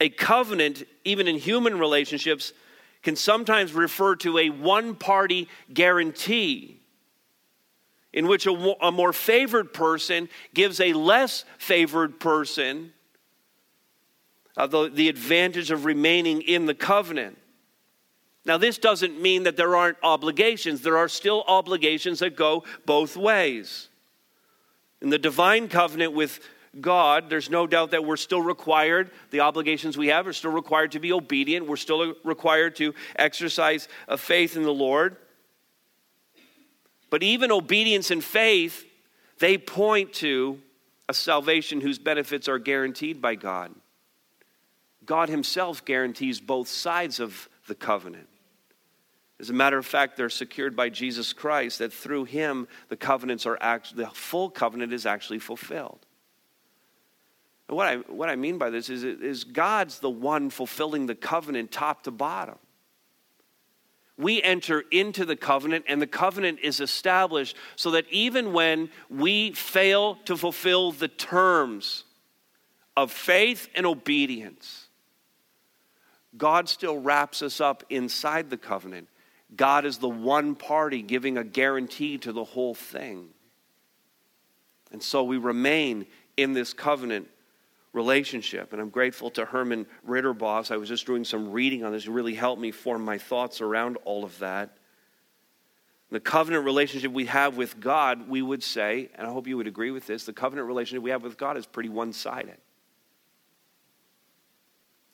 [0.00, 2.52] a covenant, even in human relationships,
[3.02, 6.80] can sometimes refer to a one party guarantee
[8.12, 12.92] in which a, a, more favored person gives a less favored person
[14.56, 17.38] uh, the, the advantage of remaining in the covenant.
[18.44, 20.80] Now, this doesn't mean that there aren't obligations.
[20.80, 23.89] There are still obligations that go both ways.
[25.00, 26.40] In the divine covenant with
[26.80, 30.92] God, there's no doubt that we're still required, the obligations we have are still required
[30.92, 31.66] to be obedient.
[31.66, 35.16] We're still required to exercise a faith in the Lord.
[37.08, 38.84] But even obedience and faith,
[39.40, 40.60] they point to
[41.08, 43.74] a salvation whose benefits are guaranteed by God.
[45.04, 48.28] God Himself guarantees both sides of the covenant.
[49.40, 53.46] As a matter of fact, they're secured by Jesus Christ, that through Him the covenants
[53.46, 56.04] are actually, the full covenant is actually fulfilled.
[57.66, 61.14] And what I, what I mean by this is, is God's the one fulfilling the
[61.14, 62.58] covenant top to bottom.
[64.18, 69.52] We enter into the covenant, and the covenant is established so that even when we
[69.52, 72.04] fail to fulfill the terms
[72.94, 74.88] of faith and obedience,
[76.36, 79.08] God still wraps us up inside the covenant.
[79.56, 83.28] God is the one party giving a guarantee to the whole thing.
[84.92, 87.28] And so we remain in this covenant
[87.92, 88.72] relationship.
[88.72, 90.70] And I'm grateful to Herman Ridderbos.
[90.70, 92.06] I was just doing some reading on this.
[92.06, 94.76] It really helped me form my thoughts around all of that.
[96.10, 99.68] The covenant relationship we have with God, we would say, and I hope you would
[99.68, 102.56] agree with this, the covenant relationship we have with God is pretty one sided.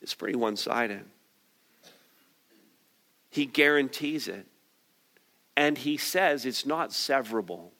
[0.01, 1.05] It's pretty one sided.
[3.31, 4.47] He guarantees it.
[5.57, 7.70] And he says it's not severable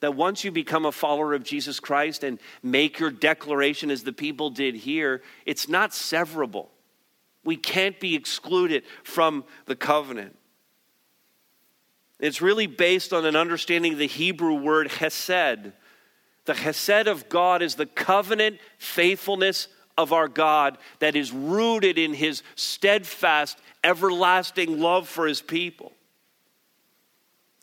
[0.00, 4.12] that once you become a follower of Jesus Christ and make your declaration as the
[4.12, 6.68] people did here, it's not severable.
[7.44, 10.36] We can't be excluded from the covenant.
[12.18, 15.72] It's really based on an understanding of the Hebrew word hesed.
[16.46, 22.14] The hesed of God is the covenant faithfulness of our God that is rooted in
[22.14, 25.92] his steadfast, everlasting love for his people.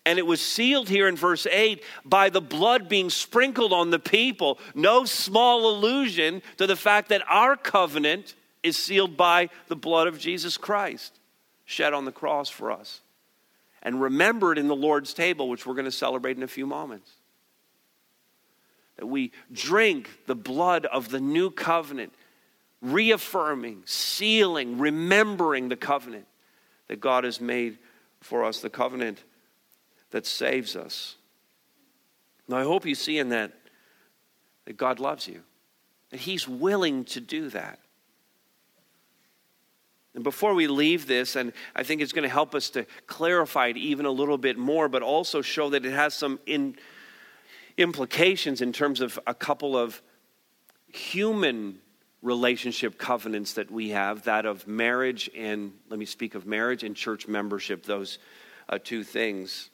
[0.08, 4.00] And it was sealed here in verse 8 by the blood being sprinkled on the
[4.00, 4.58] people.
[4.74, 10.18] No small allusion to the fact that our covenant is sealed by the blood of
[10.18, 11.20] Jesus Christ,
[11.66, 13.02] shed on the cross for us.
[13.84, 17.12] And remembered in the Lord's table, which we're going to celebrate in a few moments.
[18.98, 22.14] That we drink the blood of the new covenant,
[22.82, 26.26] reaffirming, sealing, remembering the covenant
[26.88, 27.78] that God has made
[28.22, 29.24] for us, the covenant
[30.12, 31.16] that saves us.
[32.48, 33.52] Now, I hope you see in that
[34.66, 35.44] that God loves you,
[36.10, 37.80] that He's willing to do that.
[40.14, 43.68] And before we leave this, and I think it's going to help us to clarify
[43.68, 46.76] it even a little bit more, but also show that it has some in,
[47.78, 50.02] implications in terms of a couple of
[50.88, 51.80] human
[52.22, 56.96] relationship covenants that we have that of marriage and, let me speak of marriage and
[56.96, 58.18] church membership, those
[58.70, 59.70] uh, two things.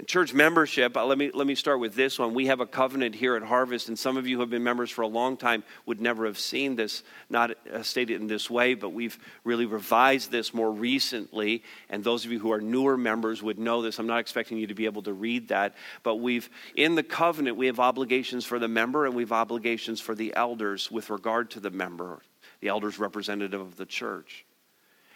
[0.00, 2.34] In church membership, uh, let me, let me start with this one.
[2.34, 4.90] We have a covenant here at Harvest, and some of you who have been members
[4.90, 8.74] for a long time would never have seen this, not uh, stated in this way,
[8.74, 11.62] but we've really revised this more recently.
[11.88, 14.00] And those of you who are newer members would know this.
[14.00, 17.56] I'm not expecting you to be able to read that, but we've, in the covenant,
[17.56, 21.52] we have obligations for the member and we have obligations for the elders with regard
[21.52, 22.20] to the member,
[22.60, 24.44] the elders representative of the church.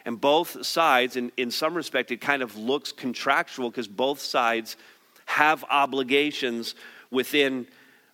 [0.09, 4.79] And both sides, in, in some respect, it kind of looks contractual because both sides
[5.27, 6.75] have obligations
[7.11, 7.67] within,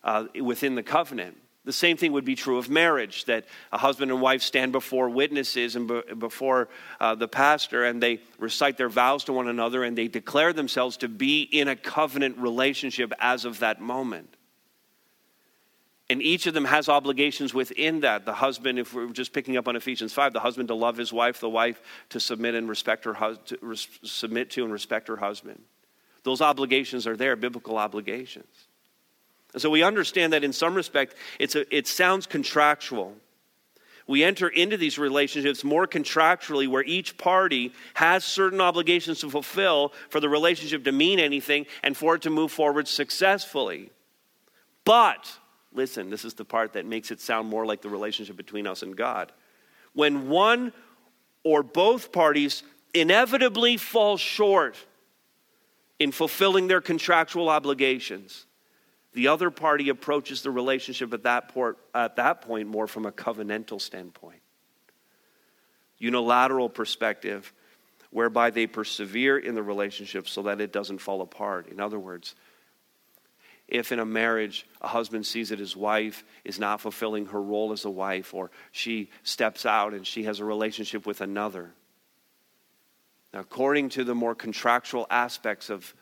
[0.03, 1.37] uh, within the covenant.
[1.63, 5.09] The same thing would be true of marriage that a husband and wife stand before
[5.09, 6.67] witnesses and be, before
[6.99, 10.97] uh, the pastor and they recite their vows to one another and they declare themselves
[10.97, 14.35] to be in a covenant relationship as of that moment.
[16.09, 18.25] And each of them has obligations within that.
[18.25, 21.11] The husband, if we're just picking up on Ephesians 5, the husband to love his
[21.11, 25.17] wife, the wife to submit and respect her to res- submit to and respect her
[25.17, 25.63] husband.
[26.23, 28.67] Those obligations are there, biblical obligations.
[29.53, 33.15] And so we understand that in some respect, it's a, it sounds contractual.
[34.07, 39.93] We enter into these relationships more contractually, where each party has certain obligations to fulfill
[40.09, 43.89] for the relationship to mean anything and for it to move forward successfully.
[44.83, 45.39] But,
[45.75, 48.81] listen, this is the part that makes it sound more like the relationship between us
[48.81, 49.31] and God.
[49.93, 50.73] When one
[51.43, 52.63] or both parties
[52.93, 54.77] inevitably fall short
[55.99, 58.45] in fulfilling their contractual obligations,
[59.13, 63.11] the other party approaches the relationship at that, port, at that point more from a
[63.11, 64.41] covenantal standpoint.
[65.97, 67.53] Unilateral perspective,
[68.09, 71.69] whereby they persevere in the relationship so that it doesn't fall apart.
[71.69, 72.35] In other words,
[73.67, 77.71] if in a marriage a husband sees that his wife is not fulfilling her role
[77.71, 81.73] as a wife, or she steps out and she has a relationship with another,
[83.35, 85.93] now, according to the more contractual aspects of,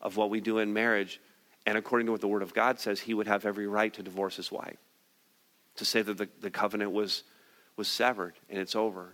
[0.00, 1.20] of what we do in marriage,
[1.66, 4.02] and according to what the Word of God says, he would have every right to
[4.02, 4.78] divorce his wife,
[5.76, 7.24] to say that the, the covenant was,
[7.76, 9.12] was severed and it's over.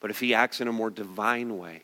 [0.00, 1.82] But if he acts in a more divine way,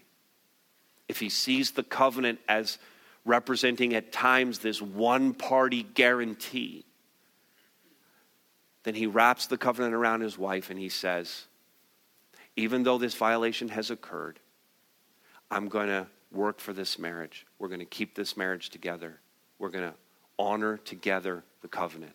[1.08, 2.78] if he sees the covenant as
[3.26, 6.86] representing at times this one party guarantee,
[8.84, 11.44] then he wraps the covenant around his wife and he says,
[12.56, 14.40] even though this violation has occurred,
[15.50, 17.44] I'm going to work for this marriage.
[17.58, 19.20] We're going to keep this marriage together
[19.58, 19.94] we're going to
[20.38, 22.12] honor together the covenant,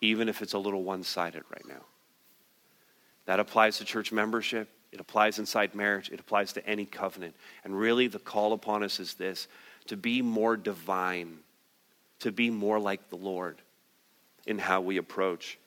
[0.00, 1.84] even if it's a little one sided right now.
[3.26, 7.34] That applies to church membership, it applies inside marriage, it applies to any covenant.
[7.64, 9.46] And really, the call upon us is this
[9.90, 11.38] to be more divine,
[12.20, 13.60] to be more like the Lord
[14.46, 15.58] in how we approach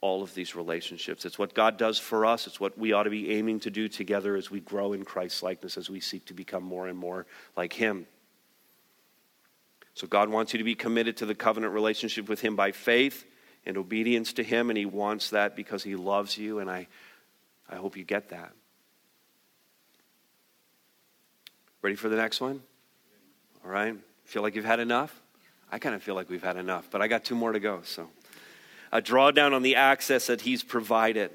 [0.00, 1.24] all of these relationships.
[1.24, 2.46] It's what God does for us.
[2.46, 5.42] It's what we ought to be aiming to do together as we grow in Christ's
[5.42, 8.06] likeness, as we seek to become more and more like Him.
[9.94, 13.24] So God wants you to be committed to the covenant relationship with Him by faith
[13.66, 16.86] and obedience to Him, and He wants that because He loves you, and I,
[17.68, 18.52] I hope you get that.
[21.82, 22.62] Ready for the next one?
[23.64, 23.96] All right.
[24.24, 25.18] Feel like you've had enough?
[25.72, 27.80] I kind of feel like we've had enough, but I got two more to go.
[27.82, 28.08] So,
[28.92, 31.30] a drawdown on the access that He's provided.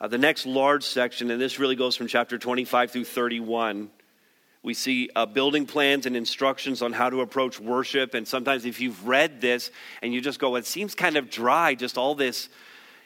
[0.00, 3.90] Uh, the next large section, and this really goes from chapter 25 through 31
[4.62, 8.14] we see uh, building plans and instructions on how to approach worship.
[8.14, 9.70] And sometimes, if you've read this
[10.02, 12.48] and you just go, it seems kind of dry, just all this,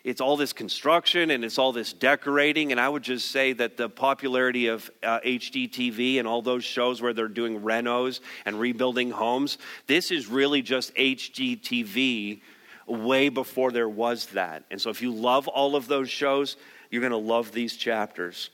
[0.04, 2.72] it's all this construction and it's all this decorating.
[2.72, 7.00] And I would just say that the popularity of uh, HGTV and all those shows
[7.00, 12.40] where they're doing renos and rebuilding homes, this is really just HGTV
[12.86, 14.64] way before there was that.
[14.70, 16.56] And so, if you love all of those shows,
[16.90, 18.50] you're going to love these chapters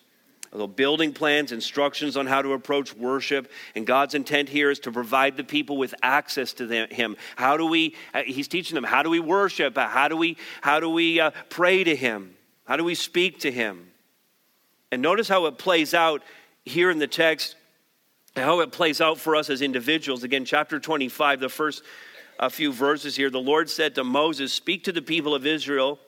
[0.77, 3.51] building plans, instructions on how to approach worship.
[3.75, 7.17] And God's intent here is to provide the people with access to them, Him.
[7.37, 9.77] How do we, uh, He's teaching them, how do we worship?
[9.77, 12.35] How do we, how do we uh, pray to Him?
[12.65, 13.91] How do we speak to Him?
[14.91, 16.23] And notice how it plays out
[16.65, 17.57] here in the text,
[18.37, 20.25] how it plays out for us as individuals.
[20.25, 21.83] Again, chapter 25, the first
[22.41, 23.31] a uh, few verses here.
[23.31, 25.99] The Lord said to Moses, Speak to the people of Israel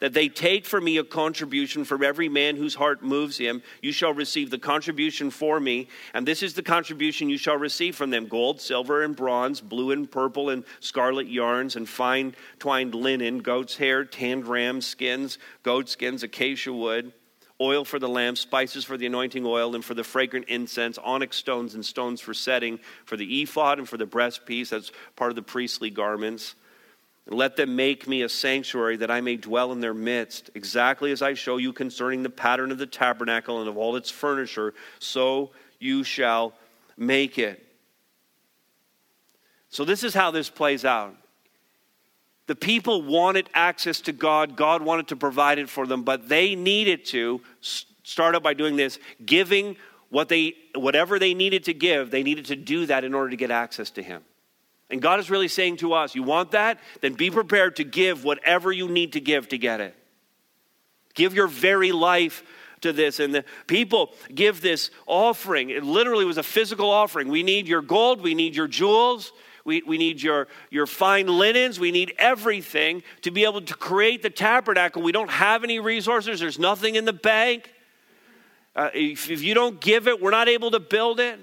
[0.00, 3.62] that they take for me a contribution from every man whose heart moves him.
[3.82, 7.96] You shall receive the contribution for me, and this is the contribution you shall receive
[7.96, 12.94] from them gold, silver, and bronze, blue and purple, and scarlet yarns, and fine twined
[12.94, 17.12] linen, goat's hair, tanned ram skins, goat skins, acacia wood.
[17.58, 21.38] Oil for the lamp, spices for the anointing oil, and for the fragrant incense, onyx
[21.38, 25.36] stones and stones for setting, for the ephod and for the breastpiece, that's part of
[25.36, 26.54] the priestly garments
[27.26, 31.10] and let them make me a sanctuary that I may dwell in their midst, exactly
[31.10, 34.74] as I show you concerning the pattern of the tabernacle and of all its furniture,
[34.98, 36.54] so you shall
[36.96, 37.62] make it.
[39.68, 41.14] So, this is how this plays out.
[42.46, 46.54] The people wanted access to God, God wanted to provide it for them, but they
[46.54, 49.76] needed to start out by doing this, giving
[50.10, 53.36] what they, whatever they needed to give, they needed to do that in order to
[53.36, 54.22] get access to Him.
[54.88, 56.78] And God is really saying to us, you want that?
[57.00, 59.96] Then be prepared to give whatever you need to give to get it.
[61.14, 62.44] Give your very life
[62.82, 63.18] to this.
[63.18, 65.70] And the people give this offering.
[65.70, 67.28] It literally was a physical offering.
[67.28, 69.32] We need your gold, we need your jewels,
[69.64, 71.80] We, we need your, your fine linens.
[71.80, 75.02] We need everything to be able to create the tabernacle.
[75.02, 77.72] We don't have any resources, there's nothing in the bank.
[78.76, 81.40] Uh, if, if you don't give it, we're not able to build it.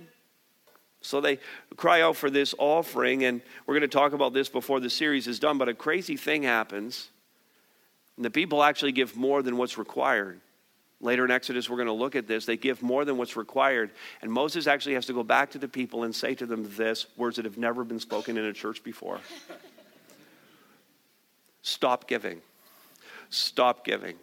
[1.04, 1.40] So they
[1.76, 5.28] cry out for this offering, and we're going to talk about this before the series
[5.28, 5.58] is done.
[5.58, 7.10] But a crazy thing happens,
[8.16, 10.40] and the people actually give more than what's required.
[11.02, 12.46] Later in Exodus, we're going to look at this.
[12.46, 13.92] They give more than what's required.
[14.22, 17.06] And Moses actually has to go back to the people and say to them this
[17.18, 19.20] words that have never been spoken in a church before
[21.62, 22.42] Stop giving.
[23.30, 24.16] Stop giving.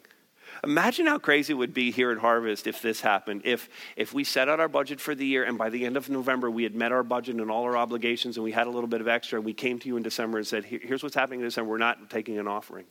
[0.62, 3.42] Imagine how crazy it would be here at Harvest if this happened.
[3.44, 6.10] If, if we set out our budget for the year and by the end of
[6.10, 8.88] November we had met our budget and all our obligations and we had a little
[8.88, 11.40] bit of extra and we came to you in December and said, Here's what's happening
[11.40, 11.70] in December.
[11.70, 12.84] We're not taking an offering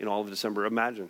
[0.00, 0.66] in all of December.
[0.66, 1.08] Imagine.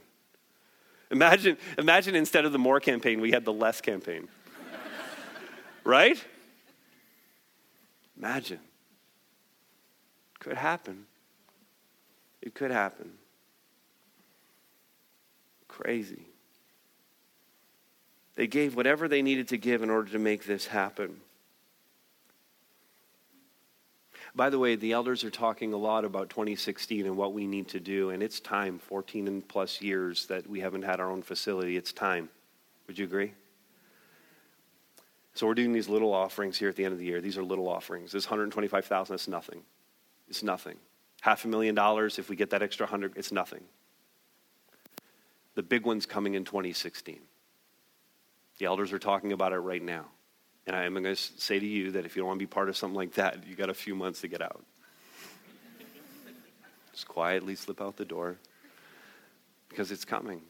[1.10, 4.28] Imagine, imagine instead of the more campaign, we had the less campaign.
[5.84, 6.22] right?
[8.16, 8.60] Imagine.
[10.38, 11.06] Could happen.
[12.42, 13.12] It could happen.
[15.72, 16.26] Crazy.
[18.34, 21.16] They gave whatever they needed to give in order to make this happen.
[24.34, 27.68] By the way, the elders are talking a lot about 2016 and what we need
[27.68, 31.22] to do, and it's time 14 and plus years that we haven't had our own
[31.22, 31.78] facility.
[31.78, 32.28] It's time.
[32.86, 33.32] Would you agree?
[35.32, 37.22] So we're doing these little offerings here at the end of the year.
[37.22, 38.12] These are little offerings.
[38.12, 39.62] This 125,000 is nothing.
[40.28, 40.76] It's nothing.
[41.22, 43.62] Half a million dollars, if we get that extra 100, it's nothing.
[45.54, 47.20] The big one's coming in 2016.
[48.58, 50.06] The elders are talking about it right now.
[50.66, 52.50] And I am going to say to you that if you don't want to be
[52.50, 54.64] part of something like that, you got a few months to get out.
[56.92, 58.38] Just quietly slip out the door
[59.68, 60.42] because it's coming.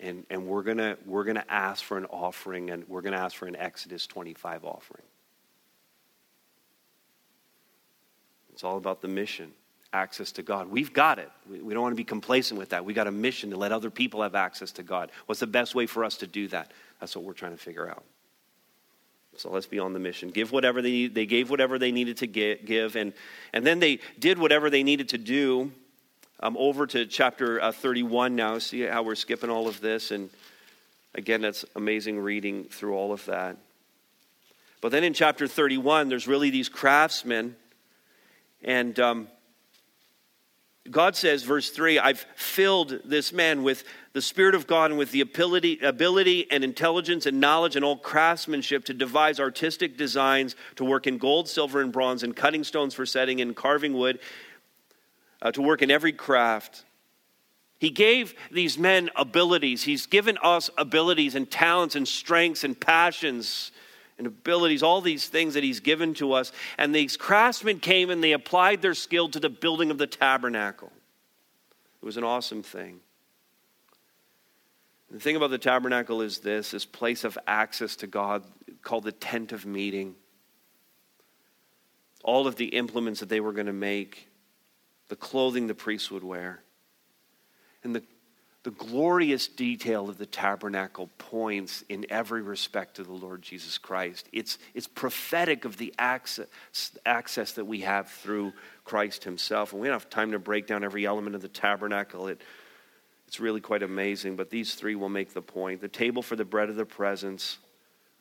[0.00, 3.18] And, and we're going we're going to ask for an offering, and we're going to
[3.18, 5.04] ask for an Exodus 25 offering.
[8.52, 9.52] It's all about the mission,
[9.96, 10.68] access to God.
[10.68, 11.30] We've got it.
[11.50, 12.84] We, don't want to be complacent with that.
[12.84, 15.10] We've got a mission to let other people have access to God.
[15.24, 16.70] What's the best way for us to do that?
[17.00, 18.04] That's what we're trying to figure out.
[19.38, 20.30] So let's be on the mission.
[20.30, 21.14] Give whatever they need.
[21.14, 23.12] They gave whatever they needed to get, give, and,
[23.52, 25.72] and then they did whatever they needed to do.
[26.38, 28.58] Um, over to chapter uh, 31 now.
[28.58, 30.10] See how we're skipping all of this.
[30.10, 30.28] And
[31.14, 33.56] again, that's amazing reading through all of that.
[34.82, 37.56] But then in chapter 31, there's really these craftsmen.
[38.62, 39.28] And um,
[40.90, 45.10] God says, verse 3 I've filled this man with the Spirit of God and with
[45.10, 50.84] the ability, ability and intelligence and knowledge and all craftsmanship to devise artistic designs, to
[50.84, 54.18] work in gold, silver, and bronze, and cutting stones for setting and carving wood,
[55.42, 56.84] uh, to work in every craft.
[57.78, 59.82] He gave these men abilities.
[59.82, 63.70] He's given us abilities and talents and strengths and passions
[64.18, 66.52] and abilities, all these things that he's given to us.
[66.78, 70.92] And these craftsmen came and they applied their skill to the building of the tabernacle.
[72.02, 73.00] It was an awesome thing.
[75.10, 78.44] The thing about the tabernacle is this this place of access to God
[78.82, 80.14] called the tent of meeting.
[82.24, 84.28] All of the implements that they were going to make,
[85.08, 86.62] the clothing the priests would wear,
[87.84, 88.02] and the
[88.66, 94.28] the glorious detail of the tabernacle points in every respect to the Lord Jesus Christ.
[94.32, 96.48] It's, it's prophetic of the access,
[97.06, 98.52] access that we have through
[98.84, 99.72] Christ Himself.
[99.72, 102.26] And we don't have time to break down every element of the tabernacle.
[102.26, 102.42] It,
[103.28, 105.80] it's really quite amazing, but these three will make the point.
[105.80, 107.58] The table for the bread of the presence,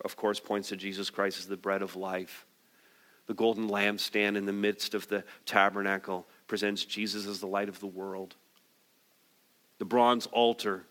[0.04, 2.46] of course, points to Jesus Christ as the bread of life.
[3.26, 7.80] The golden lampstand in the midst of the tabernacle presents Jesus as the light of
[7.80, 8.36] the world
[9.78, 10.86] the bronze altar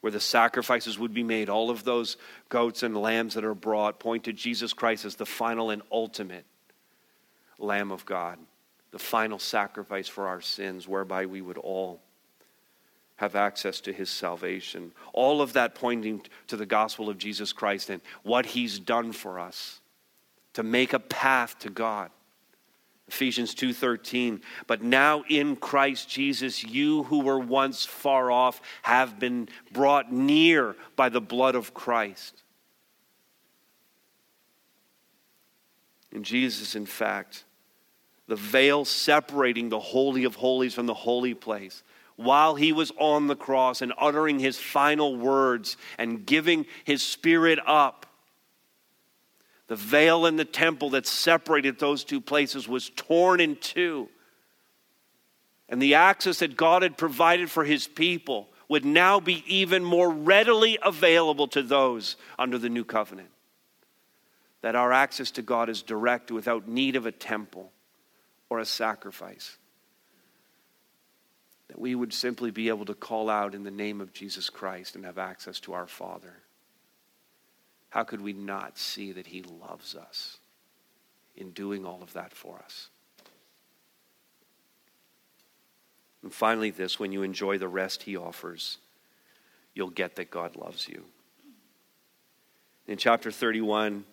[0.00, 2.18] where the sacrifices would be made, all of those
[2.50, 6.44] goats and lambs that are brought point to Jesus Christ as the final and ultimate
[7.58, 8.38] Lamb of God,
[8.90, 12.00] the final sacrifice for our sins, whereby we would all
[13.16, 14.92] have access to his salvation.
[15.12, 19.38] All of that pointing to the gospel of Jesus Christ and what he's done for
[19.38, 19.80] us
[20.52, 22.10] to make a path to God.
[23.08, 29.48] Ephesians 2:13 But now in Christ Jesus you who were once far off have been
[29.72, 32.42] brought near by the blood of Christ.
[36.12, 37.44] In Jesus in fact
[38.26, 41.82] the veil separating the holy of holies from the holy place
[42.16, 47.58] while he was on the cross and uttering his final words and giving his spirit
[47.66, 48.03] up
[49.66, 54.08] the veil in the temple that separated those two places was torn in two.
[55.68, 60.10] And the access that God had provided for his people would now be even more
[60.10, 63.30] readily available to those under the new covenant.
[64.60, 67.72] That our access to God is direct without need of a temple,
[68.50, 69.56] or a sacrifice.
[71.68, 74.94] That we would simply be able to call out in the name of Jesus Christ
[74.96, 76.43] and have access to our Father.
[77.94, 80.38] How could we not see that He loves us
[81.36, 82.88] in doing all of that for us?
[86.24, 88.78] And finally, this when you enjoy the rest He offers,
[89.74, 91.04] you'll get that God loves you.
[92.88, 94.04] In chapter 31,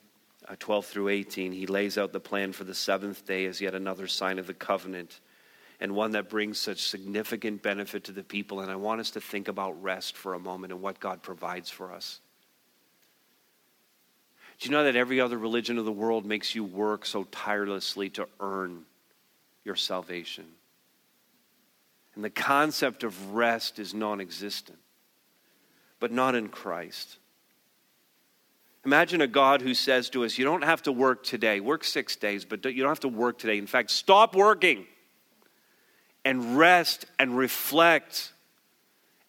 [0.48, 3.74] uh, 12 through 18, he lays out the plan for the seventh day as yet
[3.74, 5.22] another sign of the covenant
[5.80, 8.60] and one that brings such significant benefit to the people.
[8.60, 11.72] And I want us to think about rest for a moment and what God provides
[11.72, 12.21] for us.
[14.62, 18.12] Do you know that every other religion of the world makes you work so tirelessly
[18.12, 18.84] to earn
[19.66, 20.46] your salvation?
[22.14, 24.78] And the concept of rest is non existent,
[26.00, 27.18] but not in Christ.
[28.86, 31.60] Imagine a God who says to us, You don't have to work today.
[31.60, 33.58] Work six days, but you don't have to work today.
[33.58, 34.86] In fact, stop working
[36.24, 38.32] and rest and reflect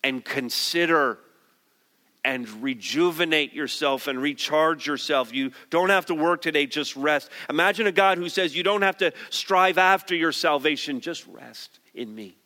[0.05, 1.19] and consider
[2.25, 5.35] and rejuvenate yourself and recharge yourself.
[5.35, 7.31] You don't have to work today, just rest.
[7.51, 11.81] Imagine a God who says, You don't have to strive after your salvation, just rest
[11.95, 12.37] in me.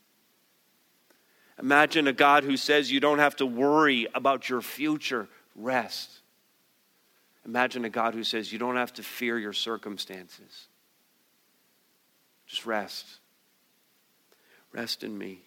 [1.61, 6.11] Imagine a God who says, You don't have to worry about your future, rest.
[7.45, 10.69] Imagine a God who says, You don't have to fear your circumstances.
[12.47, 13.07] Just rest.
[14.73, 15.46] Rest in me.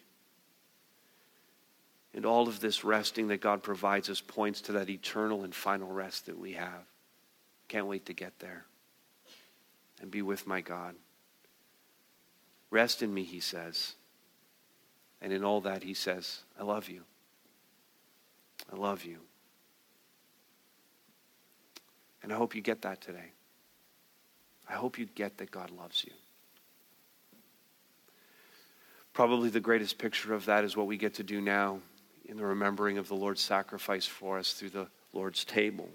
[2.14, 5.90] And all of this resting that God provides us points to that eternal and final
[5.90, 6.86] rest that we have.
[7.68, 8.66] Can't wait to get there
[10.02, 10.96] and be with my God.
[12.72, 13.94] Rest in me, he says.
[15.22, 17.04] And in all that, he says, I love you.
[18.72, 19.18] I love you.
[22.24, 23.32] And I hope you get that today.
[24.68, 26.12] I hope you get that God loves you.
[29.14, 31.80] Probably the greatest picture of that is what we get to do now
[32.30, 35.90] in the remembering of the Lord's sacrifice for us through the Lord's table.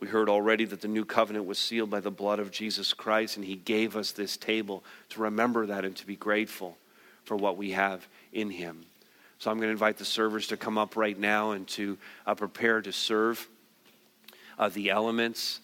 [0.00, 3.36] We heard already that the new covenant was sealed by the blood of Jesus Christ,
[3.36, 6.76] and He gave us this table to remember that and to be grateful
[7.22, 8.84] for what we have in Him.
[9.38, 12.34] So I'm going to invite the servers to come up right now and to uh,
[12.34, 13.48] prepare to serve
[14.58, 15.60] uh, the elements.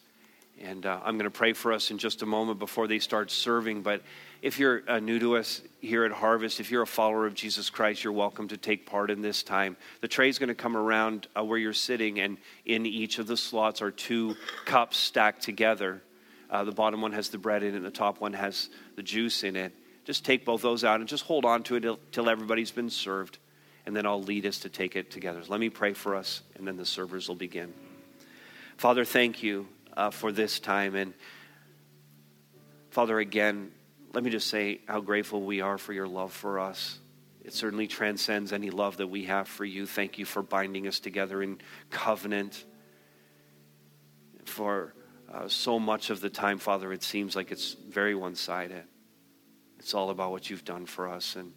[0.62, 3.30] And uh, I'm going to pray for us in just a moment before they start
[3.30, 3.82] serving.
[3.82, 4.02] But
[4.42, 7.70] if you're uh, new to us here at Harvest, if you're a follower of Jesus
[7.70, 9.76] Christ, you're welcome to take part in this time.
[10.00, 13.26] The tray is going to come around uh, where you're sitting, and in each of
[13.26, 14.34] the slots are two
[14.64, 16.02] cups stacked together.
[16.50, 19.02] Uh, the bottom one has the bread in it, and the top one has the
[19.02, 19.72] juice in it.
[20.04, 23.38] Just take both those out and just hold on to it till everybody's been served,
[23.86, 25.42] and then I'll lead us to take it together.
[25.48, 27.72] Let me pray for us, and then the servers will begin.
[28.78, 30.94] Father, thank you uh, for this time.
[30.94, 31.14] And
[32.90, 33.70] Father, again,
[34.12, 36.98] let me just say how grateful we are for your love for us.
[37.44, 39.86] It certainly transcends any love that we have for you.
[39.86, 41.58] Thank you for binding us together in
[41.90, 42.64] covenant.
[44.44, 44.94] For
[45.32, 48.84] uh, so much of the time, Father, it seems like it's very one sided.
[49.78, 51.36] It's all about what you've done for us.
[51.36, 51.52] And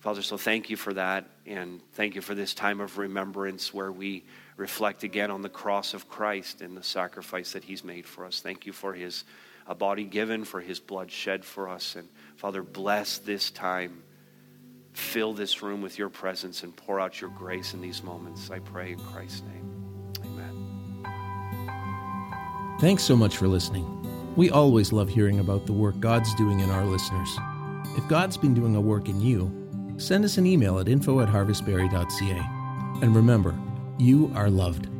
[0.00, 1.28] Father, so thank you for that.
[1.46, 4.24] And thank you for this time of remembrance where we
[4.58, 8.40] reflect again on the cross of Christ and the sacrifice that he's made for us.
[8.40, 9.24] Thank you for his
[9.66, 11.94] a body given, for his blood shed for us.
[11.94, 14.02] And Father, bless this time.
[14.94, 18.50] Fill this room with your presence and pour out your grace in these moments.
[18.50, 20.12] I pray in Christ's name.
[20.24, 21.04] Amen.
[22.80, 23.84] Thanks so much for listening.
[24.36, 27.28] We always love hearing about the work God's doing in our listeners.
[27.96, 29.52] If God's been doing a work in you,
[29.98, 32.40] send us an email at info at harvestbarrie.ca.
[33.02, 33.54] And remember,
[33.98, 34.97] you are loved.